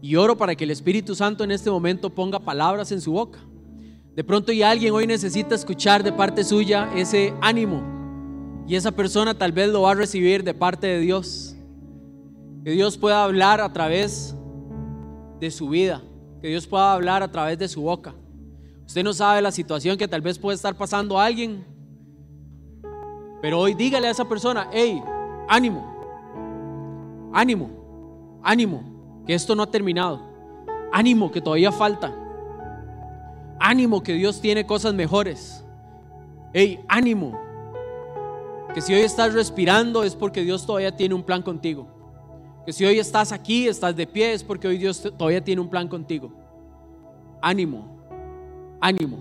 [0.00, 3.38] Y oro para que el Espíritu Santo en este momento ponga palabras en su boca.
[4.14, 7.93] De pronto y alguien hoy necesita escuchar de parte suya ese ánimo.
[8.66, 11.56] Y esa persona tal vez lo va a recibir de parte de Dios.
[12.64, 14.34] Que Dios pueda hablar a través
[15.38, 16.02] de su vida.
[16.40, 18.14] Que Dios pueda hablar a través de su boca.
[18.86, 21.64] Usted no sabe la situación que tal vez puede estar pasando a alguien.
[23.42, 25.02] Pero hoy dígale a esa persona, hey,
[25.48, 30.22] ánimo, ánimo, ánimo, que esto no ha terminado.
[30.92, 32.14] Ánimo, que todavía falta.
[33.60, 35.62] Ánimo, que Dios tiene cosas mejores.
[36.54, 37.38] Hey, ánimo,
[38.74, 41.88] que si hoy estás respirando es porque Dios todavía tiene un plan contigo.
[42.66, 45.70] Que si hoy estás aquí, estás de pie, es porque hoy Dios todavía tiene un
[45.70, 46.32] plan contigo.
[47.40, 47.98] Ánimo,
[48.80, 49.18] ánimo.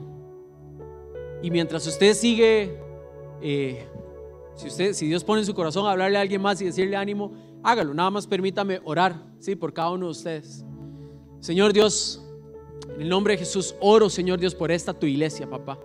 [1.42, 2.80] Y mientras usted sigue
[3.42, 3.86] eh,
[4.56, 7.32] si, si Dios pone en su corazón hablarle a alguien más y decirle ánimo,
[7.64, 7.94] hágalo.
[7.94, 9.56] Nada más permítame orar, ¿sí?
[9.56, 10.66] Por cada uno de ustedes.
[11.40, 12.24] Señor Dios,
[12.96, 15.78] en el nombre de Jesús, oro, Señor Dios, por esta tu iglesia, papá.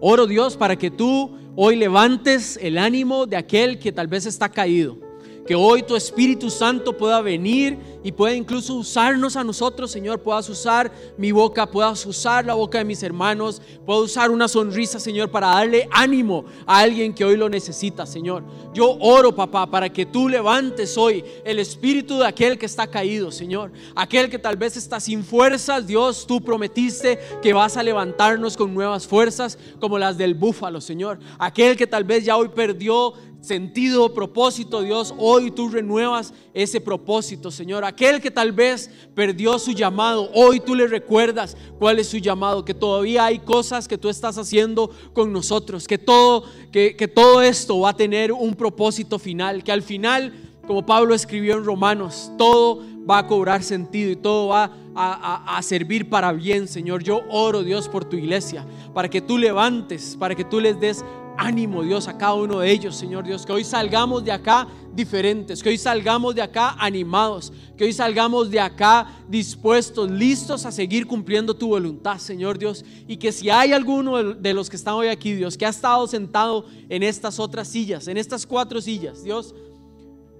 [0.00, 4.48] Oro, Dios, para que tú hoy levantes el ánimo de aquel que tal vez está
[4.48, 5.03] caído.
[5.46, 10.20] Que hoy tu Espíritu Santo pueda venir y pueda incluso usarnos a nosotros, Señor.
[10.20, 14.98] Puedas usar mi boca, puedas usar la boca de mis hermanos, puedo usar una sonrisa,
[14.98, 18.42] Señor, para darle ánimo a alguien que hoy lo necesita, Señor.
[18.72, 23.30] Yo oro, papá, para que tú levantes hoy el espíritu de aquel que está caído,
[23.30, 23.70] Señor.
[23.94, 28.72] Aquel que tal vez está sin fuerzas, Dios, tú prometiste que vas a levantarnos con
[28.72, 31.18] nuevas fuerzas como las del búfalo, Señor.
[31.38, 33.14] Aquel que tal vez ya hoy perdió
[33.44, 37.84] sentido, propósito, Dios, hoy tú renuevas ese propósito, Señor.
[37.84, 42.64] Aquel que tal vez perdió su llamado, hoy tú le recuerdas cuál es su llamado,
[42.64, 47.42] que todavía hay cosas que tú estás haciendo con nosotros, que todo, que, que todo
[47.42, 50.32] esto va a tener un propósito final, que al final,
[50.66, 55.62] como Pablo escribió en Romanos, todo va a cobrar sentido y todo va a, a,
[55.62, 57.02] servir para bien, Señor.
[57.02, 58.64] Yo oro, Dios, por tu iglesia,
[58.94, 61.04] para que tú levantes, para que tú les des
[61.36, 63.44] ánimo, Dios, a cada uno de ellos, Señor Dios.
[63.44, 68.50] Que hoy salgamos de acá diferentes, que hoy salgamos de acá animados, que hoy salgamos
[68.50, 72.84] de acá dispuestos, listos a seguir cumpliendo tu voluntad, Señor Dios.
[73.06, 76.06] Y que si hay alguno de los que están hoy aquí, Dios, que ha estado
[76.06, 79.54] sentado en estas otras sillas, en estas cuatro sillas, Dios,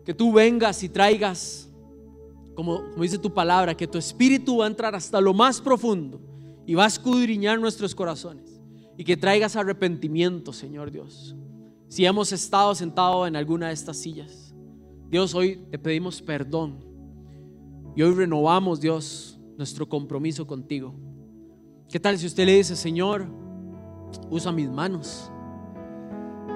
[0.05, 1.69] que tú vengas y traigas,
[2.55, 6.21] como, como dice tu palabra, que tu espíritu va a entrar hasta lo más profundo
[6.67, 8.54] y va a escudriñar nuestros corazones
[8.97, 11.37] y que traigas arrepentimiento, Señor Dios.
[11.89, 14.55] Si hemos estado sentados en alguna de estas sillas,
[15.11, 16.85] Dios, hoy te pedimos perdón
[17.95, 20.95] y hoy renovamos, Dios, nuestro compromiso contigo.
[21.89, 23.27] ¿Qué tal si usted le dice, Señor,
[24.31, 25.31] usa mis manos?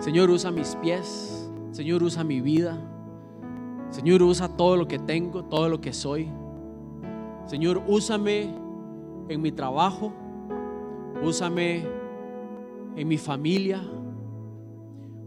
[0.01, 1.49] Señor, usa mis pies.
[1.71, 2.77] Señor, usa mi vida.
[3.91, 6.29] Señor, usa todo lo que tengo, todo lo que soy.
[7.47, 8.55] Señor, úsame
[9.29, 10.13] en mi trabajo,
[11.23, 11.87] úsame
[12.99, 13.81] en mi familia,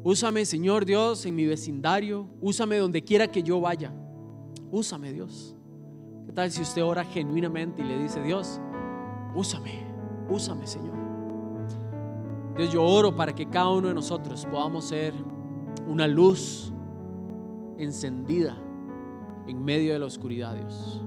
[0.03, 3.93] úsame, Señor Dios, en mi vecindario, úsame donde quiera que yo vaya.
[4.71, 5.55] Úsame, Dios.
[6.25, 8.59] ¿Qué tal si usted ora genuinamente y le dice, Dios,
[9.35, 9.85] úsame,
[10.29, 10.95] úsame, Señor?
[12.57, 15.13] Dios, yo oro para que cada uno de nosotros podamos ser
[15.87, 16.73] una luz
[17.77, 18.57] encendida
[19.47, 21.01] en medio de la oscuridad, Dios.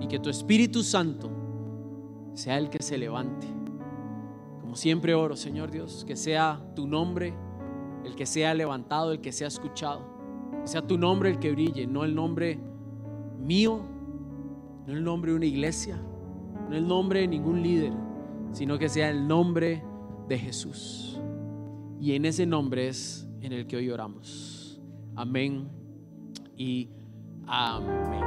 [0.00, 1.30] Y que tu Espíritu Santo
[2.32, 3.57] sea el que se levante.
[4.78, 7.34] Siempre oro, Señor Dios, que sea tu nombre
[8.04, 10.02] el que sea levantado, el que sea escuchado.
[10.62, 12.60] Que sea tu nombre el que brille, no el nombre
[13.40, 13.84] mío,
[14.86, 16.00] no el nombre de una iglesia,
[16.70, 17.92] no el nombre de ningún líder,
[18.52, 19.82] sino que sea el nombre
[20.28, 21.20] de Jesús.
[22.00, 24.80] Y en ese nombre es en el que hoy oramos.
[25.16, 25.68] Amén
[26.56, 26.88] y
[27.48, 28.22] amén.